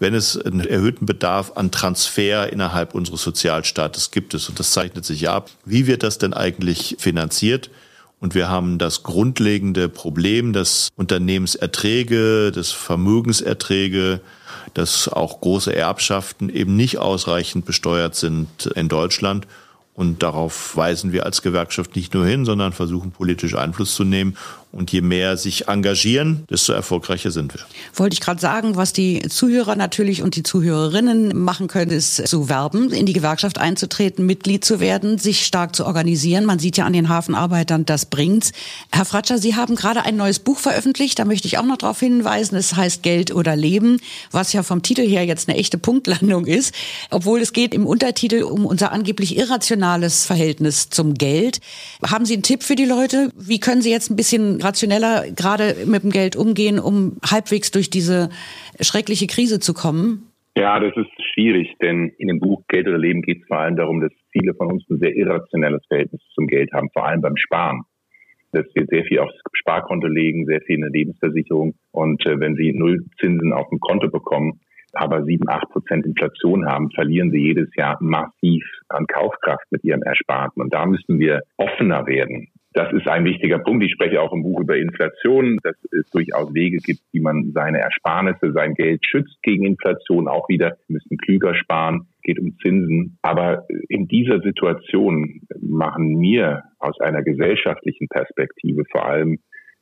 wenn 0.00 0.12
es 0.12 0.36
einen 0.36 0.66
erhöhten 0.66 1.06
Bedarf 1.06 1.52
an 1.54 1.70
Transfer 1.70 2.52
innerhalb 2.52 2.92
unseres 2.92 3.22
Sozialstaates 3.22 4.10
gibt 4.10 4.34
es, 4.34 4.48
und 4.48 4.58
das 4.58 4.72
zeichnet 4.72 5.04
sich 5.04 5.28
ab, 5.28 5.50
wie 5.64 5.86
wird 5.86 6.02
das 6.02 6.18
denn 6.18 6.34
eigentlich 6.34 6.96
finanziert? 6.98 7.70
Und 8.18 8.34
wir 8.34 8.48
haben 8.48 8.78
das 8.78 9.02
grundlegende 9.02 9.88
Problem, 9.88 10.52
dass 10.52 10.88
Unternehmenserträge, 10.96 12.50
dass 12.50 12.72
Vermögenserträge, 12.72 14.20
dass 14.74 15.08
auch 15.08 15.40
große 15.40 15.74
Erbschaften 15.74 16.48
eben 16.48 16.76
nicht 16.76 16.98
ausreichend 16.98 17.64
besteuert 17.64 18.14
sind 18.14 18.66
in 18.74 18.88
Deutschland. 18.88 19.46
Und 19.94 20.22
darauf 20.22 20.76
weisen 20.76 21.12
wir 21.12 21.24
als 21.24 21.40
Gewerkschaft 21.40 21.96
nicht 21.96 22.12
nur 22.12 22.26
hin, 22.26 22.44
sondern 22.44 22.74
versuchen 22.74 23.12
politisch 23.12 23.54
Einfluss 23.54 23.94
zu 23.94 24.04
nehmen. 24.04 24.36
Und 24.72 24.92
je 24.92 25.00
mehr 25.00 25.38
sich 25.38 25.68
engagieren, 25.68 26.44
desto 26.50 26.72
erfolgreicher 26.72 27.30
sind 27.30 27.54
wir. 27.54 27.62
Wollte 27.94 28.14
ich 28.14 28.20
gerade 28.20 28.40
sagen, 28.40 28.76
was 28.76 28.92
die 28.92 29.22
Zuhörer 29.22 29.74
natürlich 29.74 30.22
und 30.22 30.36
die 30.36 30.42
Zuhörerinnen 30.42 31.38
machen 31.38 31.66
können, 31.66 31.92
ist 31.92 32.28
zu 32.28 32.50
werben, 32.50 32.92
in 32.92 33.06
die 33.06 33.14
Gewerkschaft 33.14 33.58
einzutreten, 33.58 34.26
Mitglied 34.26 34.64
zu 34.66 34.78
werden, 34.78 35.16
sich 35.18 35.46
stark 35.46 35.74
zu 35.74 35.86
organisieren. 35.86 36.44
Man 36.44 36.58
sieht 36.58 36.76
ja 36.76 36.84
an 36.84 36.92
den 36.92 37.08
Hafenarbeitern, 37.08 37.86
das 37.86 38.06
bringt's. 38.06 38.52
Herr 38.92 39.06
Fratscher, 39.06 39.38
Sie 39.38 39.56
haben 39.56 39.76
gerade 39.76 40.04
ein 40.04 40.16
neues 40.16 40.40
Buch 40.40 40.58
veröffentlicht. 40.58 41.18
Da 41.18 41.24
möchte 41.24 41.48
ich 41.48 41.56
auch 41.56 41.64
noch 41.64 41.78
darauf 41.78 42.00
hinweisen. 42.00 42.56
Es 42.56 42.76
heißt 42.76 43.02
Geld 43.02 43.34
oder 43.34 43.56
Leben, 43.56 43.98
was 44.30 44.52
ja 44.52 44.62
vom 44.62 44.82
Titel 44.82 45.06
her 45.06 45.24
jetzt 45.24 45.48
eine 45.48 45.56
echte 45.56 45.78
Punktlandung 45.78 46.44
ist. 46.44 46.74
Obwohl 47.10 47.40
es 47.40 47.54
geht 47.54 47.72
im 47.72 47.86
Untertitel 47.86 48.42
um 48.42 48.66
unser 48.66 48.92
angeblich 48.92 49.38
irrationales 49.38 50.26
Verhältnis 50.26 50.90
zum 50.90 51.14
Geld. 51.14 51.60
Haben 52.06 52.26
Sie 52.26 52.34
einen 52.34 52.42
Tipp 52.42 52.62
für 52.62 52.74
die 52.74 52.84
Leute? 52.84 53.30
Wie 53.36 53.58
können 53.58 53.80
Sie 53.80 53.90
jetzt 53.90 54.10
ein 54.10 54.16
bisschen 54.16 54.55
rationeller 54.60 55.24
gerade 55.34 55.74
mit 55.86 56.02
dem 56.02 56.10
Geld 56.10 56.36
umgehen, 56.36 56.78
um 56.78 57.16
halbwegs 57.24 57.70
durch 57.70 57.90
diese 57.90 58.30
schreckliche 58.80 59.26
Krise 59.26 59.60
zu 59.60 59.74
kommen? 59.74 60.30
Ja, 60.56 60.80
das 60.80 60.96
ist 60.96 61.10
schwierig, 61.34 61.74
denn 61.82 62.12
in 62.16 62.28
dem 62.28 62.40
Buch 62.40 62.62
Geld 62.68 62.88
oder 62.88 62.96
Leben 62.96 63.20
geht 63.20 63.42
es 63.42 63.46
vor 63.46 63.58
allem 63.58 63.76
darum, 63.76 64.00
dass 64.00 64.12
viele 64.32 64.54
von 64.54 64.72
uns 64.72 64.88
ein 64.88 64.98
sehr 64.98 65.14
irrationelles 65.14 65.82
Verhältnis 65.86 66.22
zum 66.34 66.46
Geld 66.46 66.72
haben, 66.72 66.88
vor 66.92 67.06
allem 67.06 67.20
beim 67.20 67.36
Sparen. 67.36 67.82
Dass 68.52 68.64
wir 68.74 68.86
sehr 68.86 69.04
viel 69.04 69.18
aufs 69.18 69.34
Sparkonto 69.52 70.06
legen, 70.06 70.46
sehr 70.46 70.62
viel 70.62 70.76
in 70.76 70.82
der 70.82 70.90
Lebensversicherung. 70.90 71.74
Und 71.90 72.24
äh, 72.24 72.40
wenn 72.40 72.56
Sie 72.56 72.72
null 72.72 73.04
Zinsen 73.20 73.52
auf 73.52 73.68
dem 73.68 73.80
Konto 73.80 74.08
bekommen, 74.08 74.60
aber 74.96 75.24
sieben, 75.24 75.48
acht 75.48 75.68
Prozent 75.70 76.06
Inflation 76.06 76.66
haben, 76.66 76.90
verlieren 76.90 77.30
sie 77.30 77.38
jedes 77.38 77.68
Jahr 77.76 77.98
massiv 78.00 78.64
an 78.88 79.06
Kaufkraft 79.06 79.64
mit 79.70 79.84
ihrem 79.84 80.02
Ersparten. 80.02 80.62
Und 80.62 80.72
da 80.72 80.86
müssen 80.86 81.18
wir 81.18 81.42
offener 81.58 82.06
werden. 82.06 82.48
Das 82.76 82.92
ist 82.92 83.08
ein 83.08 83.24
wichtiger 83.24 83.58
Punkt. 83.58 83.82
Ich 83.84 83.92
spreche 83.92 84.20
auch 84.20 84.34
im 84.34 84.42
Buch 84.42 84.60
über 84.60 84.76
Inflation, 84.76 85.58
dass 85.62 85.76
es 85.98 86.10
durchaus 86.10 86.52
Wege 86.52 86.76
gibt, 86.76 87.00
wie 87.10 87.20
man 87.20 87.52
seine 87.54 87.78
Ersparnisse, 87.78 88.52
sein 88.52 88.74
Geld 88.74 89.02
schützt 89.06 89.42
gegen 89.42 89.64
Inflation. 89.64 90.28
Auch 90.28 90.46
wieder 90.50 90.76
wir 90.86 90.92
müssen 90.92 91.16
klüger 91.16 91.54
sparen, 91.54 92.08
geht 92.22 92.38
um 92.38 92.54
Zinsen. 92.58 93.16
Aber 93.22 93.64
in 93.88 94.08
dieser 94.08 94.40
Situation 94.40 95.40
machen 95.58 96.16
mir 96.16 96.64
aus 96.78 97.00
einer 97.00 97.22
gesellschaftlichen 97.22 98.08
Perspektive 98.08 98.82
vor 98.92 99.06
allem 99.06 99.38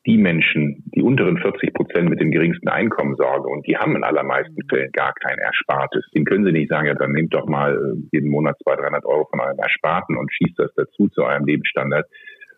die 0.07 0.17
Menschen, 0.17 0.85
die 0.95 1.03
unteren 1.03 1.39
40 1.39 1.73
Prozent 1.75 2.11
mit 2.11 2.21
dem 2.21 2.31
geringsten 2.31 2.69
Einkommen 2.69 3.17
sorgen 3.17 3.51
und 3.51 3.67
die 3.67 3.77
haben 3.77 3.97
in 3.97 4.05
allermeisten 4.05 4.63
Fällen 4.69 4.93
gar 4.93 5.15
kein 5.15 5.39
Erspartes. 5.39 6.05
Den 6.15 6.25
können 6.25 6.45
Sie 6.45 6.53
nicht 6.53 6.71
sagen, 6.71 6.87
ja, 6.87 6.95
dann 6.95 7.13
nehmt 7.13 7.35
doch 7.35 7.47
mal 7.47 7.75
äh, 7.75 8.09
jeden 8.13 8.31
Monat 8.31 8.57
200, 8.63 8.85
300 8.85 9.05
Euro 9.07 9.27
von 9.31 9.41
eurem 9.41 9.59
Ersparten 9.59 10.17
und 10.17 10.31
schießt 10.33 10.59
das 10.59 10.73
dazu 10.77 11.09
zu 11.09 11.25
eurem 11.25 11.47
Lebensstandard. 11.47 12.07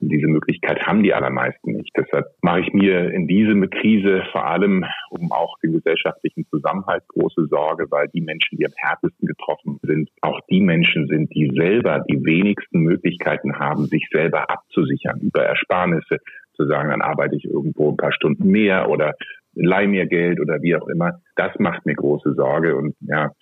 Diese 0.01 0.27
Möglichkeit 0.27 0.87
haben 0.87 1.03
die 1.03 1.15
allermeisten 1.15 1.73
nicht. 1.73 1.91
Deshalb 1.97 2.27
mache 2.43 2.61
ich 2.61 2.73
mir 2.73 3.11
in 3.13 3.27
diese 3.27 3.55
Krise 3.69 4.23
vor 4.33 4.47
allem 4.47 4.85
um 5.11 5.33
auch 5.33 5.59
den 5.61 5.73
gesellschaftlichen 5.73 6.47
Zusammenhalt 6.51 7.03
große 7.09 7.47
Sorge, 7.47 7.87
weil 7.91 8.09
die 8.09 8.21
Menschen, 8.21 8.59
die 8.59 8.67
am 8.67 8.73
härtesten 8.77 9.27
getroffen 9.27 9.79
sind, 9.83 10.11
auch 10.21 10.41
die 10.51 10.61
Menschen 10.61 11.07
sind, 11.07 11.35
die 11.35 11.51
selber 11.55 12.05
die 12.09 12.25
wenigsten 12.25 12.81
Möglichkeiten 12.81 13.59
haben, 13.59 13.87
sich 13.87 14.07
selber 14.13 14.51
abzusichern 14.51 15.21
über 15.21 15.43
Ersparnisse, 15.43 16.19
zu 16.57 16.67
sagen, 16.67 16.91
dann 16.91 17.03
arbeite 17.03 17.37
ich 17.37 17.45
irgendwo 17.45 17.91
ein 17.91 17.97
paar 17.97 18.13
Stunden 18.13 18.49
mehr 18.49 18.89
oder 18.89 19.15
leih 19.57 19.87
mir 19.87 20.07
Geld 20.07 20.41
oder 20.41 20.63
wie 20.63 20.77
auch 20.77 20.87
immer. 20.89 21.21
Das 21.35 21.53
macht 21.59 21.85
mir 21.87 21.95
große 21.95 22.35
Sorge 22.35 22.77
und 22.77 22.95
ja, 23.01 23.33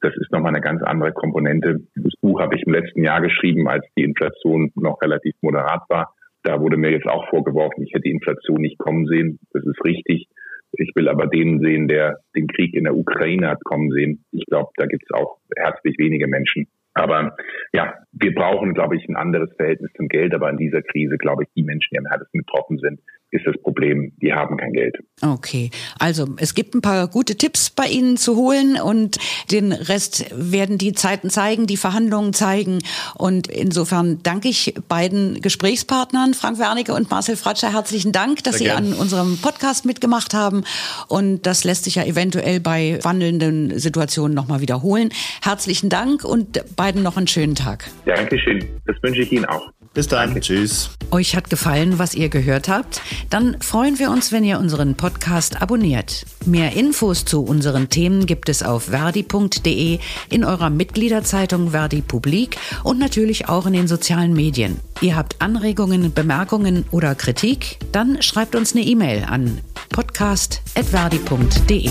das 0.00 0.14
ist 0.16 0.32
nochmal 0.32 0.54
eine 0.54 0.62
ganz 0.62 0.82
andere 0.82 1.12
Komponente. 1.12 1.80
Das 1.94 2.12
Buch 2.20 2.40
habe 2.40 2.56
ich 2.56 2.62
im 2.66 2.72
letzten 2.72 3.04
Jahr 3.04 3.20
geschrieben, 3.20 3.68
als 3.68 3.84
die 3.96 4.04
Inflation 4.04 4.72
noch 4.74 5.00
relativ 5.02 5.34
moderat 5.42 5.82
war. 5.88 6.14
Da 6.42 6.60
wurde 6.60 6.78
mir 6.78 6.90
jetzt 6.90 7.06
auch 7.06 7.28
vorgeworfen, 7.28 7.82
ich 7.82 7.92
hätte 7.92 8.04
die 8.04 8.12
Inflation 8.12 8.62
nicht 8.62 8.78
kommen 8.78 9.06
sehen. 9.06 9.38
Das 9.52 9.64
ist 9.64 9.84
richtig. 9.84 10.28
Ich 10.72 10.92
will 10.94 11.08
aber 11.08 11.26
den 11.26 11.60
sehen, 11.60 11.88
der 11.88 12.20
den 12.34 12.46
Krieg 12.46 12.74
in 12.74 12.84
der 12.84 12.96
Ukraine 12.96 13.48
hat 13.48 13.62
kommen 13.64 13.90
sehen. 13.90 14.24
Ich 14.30 14.46
glaube, 14.46 14.70
da 14.76 14.86
gibt 14.86 15.02
es 15.02 15.14
auch 15.14 15.38
herzlich 15.56 15.96
wenige 15.98 16.28
Menschen. 16.28 16.68
Aber 16.94 17.36
ja, 17.72 17.94
wir 18.12 18.34
brauchen, 18.34 18.74
glaube 18.74 18.96
ich, 18.96 19.08
ein 19.08 19.16
anderes 19.16 19.52
Verhältnis 19.56 19.92
zum 19.96 20.08
Geld. 20.08 20.34
Aber 20.34 20.48
in 20.48 20.56
dieser 20.56 20.82
Krise, 20.82 21.18
glaube 21.18 21.42
ich, 21.42 21.48
die 21.54 21.62
Menschen, 21.62 21.88
die 21.92 21.98
am 21.98 22.06
härtesten 22.06 22.42
betroffen 22.42 22.78
sind, 22.78 23.00
ist 23.30 23.46
das 23.46 23.54
Problem, 23.62 24.12
die 24.20 24.32
haben 24.32 24.56
kein 24.56 24.72
Geld. 24.72 24.96
Okay, 25.22 25.70
also 25.98 26.26
es 26.38 26.54
gibt 26.54 26.74
ein 26.74 26.80
paar 26.80 27.08
gute 27.08 27.36
Tipps 27.36 27.70
bei 27.70 27.86
Ihnen 27.86 28.16
zu 28.16 28.36
holen 28.36 28.80
und 28.80 29.18
den 29.50 29.72
Rest 29.72 30.26
werden 30.32 30.78
die 30.78 30.92
Zeiten 30.92 31.30
zeigen, 31.30 31.66
die 31.66 31.76
Verhandlungen 31.76 32.32
zeigen. 32.32 32.78
Und 33.14 33.46
insofern 33.46 34.22
danke 34.22 34.48
ich 34.48 34.74
beiden 34.88 35.40
Gesprächspartnern, 35.40 36.34
Frank 36.34 36.58
Wernicke 36.58 36.94
und 36.94 37.10
Marcel 37.10 37.36
Fratscher, 37.36 37.72
herzlichen 37.72 38.12
Dank, 38.12 38.42
dass 38.44 38.58
Sehr 38.58 38.76
Sie 38.76 38.82
gern. 38.82 38.92
an 38.92 38.98
unserem 38.98 39.38
Podcast 39.38 39.84
mitgemacht 39.84 40.34
haben. 40.34 40.64
Und 41.08 41.46
das 41.46 41.64
lässt 41.64 41.84
sich 41.84 41.96
ja 41.96 42.04
eventuell 42.04 42.60
bei 42.60 42.98
wandelnden 43.02 43.78
Situationen 43.78 44.34
nochmal 44.34 44.60
wiederholen. 44.60 45.10
Herzlichen 45.42 45.88
Dank 45.88 46.24
und 46.24 46.62
beiden 46.76 47.02
noch 47.02 47.16
einen 47.16 47.28
schönen 47.28 47.54
Tag. 47.54 47.90
Dankeschön, 48.06 48.64
das 48.86 48.96
wünsche 49.02 49.22
ich 49.22 49.32
Ihnen 49.32 49.44
auch. 49.44 49.70
Bis 49.92 50.06
dann. 50.06 50.28
Danke. 50.28 50.40
Tschüss. 50.40 50.90
Euch 51.10 51.34
hat 51.34 51.50
gefallen, 51.50 51.98
was 51.98 52.14
ihr 52.14 52.28
gehört 52.28 52.68
habt? 52.68 53.02
Dann 53.28 53.60
freuen 53.60 53.98
wir 53.98 54.10
uns, 54.10 54.30
wenn 54.30 54.44
ihr 54.44 54.60
unseren 54.60 54.94
Podcast 54.94 55.60
abonniert. 55.60 56.24
Mehr 56.46 56.74
Infos 56.74 57.24
zu 57.24 57.42
unseren 57.42 57.88
Themen 57.88 58.26
gibt 58.26 58.48
es 58.48 58.62
auf 58.62 58.84
verdi.de, 58.84 59.98
in 60.28 60.44
eurer 60.44 60.70
Mitgliederzeitung 60.70 61.72
Verdi 61.72 62.02
Publik 62.02 62.56
und 62.84 63.00
natürlich 63.00 63.48
auch 63.48 63.66
in 63.66 63.72
den 63.72 63.88
sozialen 63.88 64.32
Medien. 64.32 64.78
Ihr 65.00 65.16
habt 65.16 65.42
Anregungen, 65.42 66.12
Bemerkungen 66.12 66.84
oder 66.92 67.16
Kritik? 67.16 67.78
Dann 67.90 68.22
schreibt 68.22 68.54
uns 68.54 68.72
eine 68.72 68.84
E-Mail 68.84 69.24
an 69.24 69.60
podcast.verdi.de. 69.88 71.90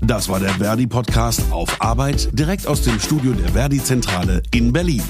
Das 0.00 0.28
war 0.28 0.38
der 0.38 0.50
Verdi 0.50 0.86
Podcast 0.86 1.42
auf 1.50 1.80
Arbeit 1.80 2.28
direkt 2.32 2.68
aus 2.68 2.82
dem 2.82 3.00
Studio 3.00 3.32
der 3.32 3.50
Verdi 3.50 3.82
Zentrale 3.82 4.42
in 4.52 4.72
Berlin. 4.72 5.02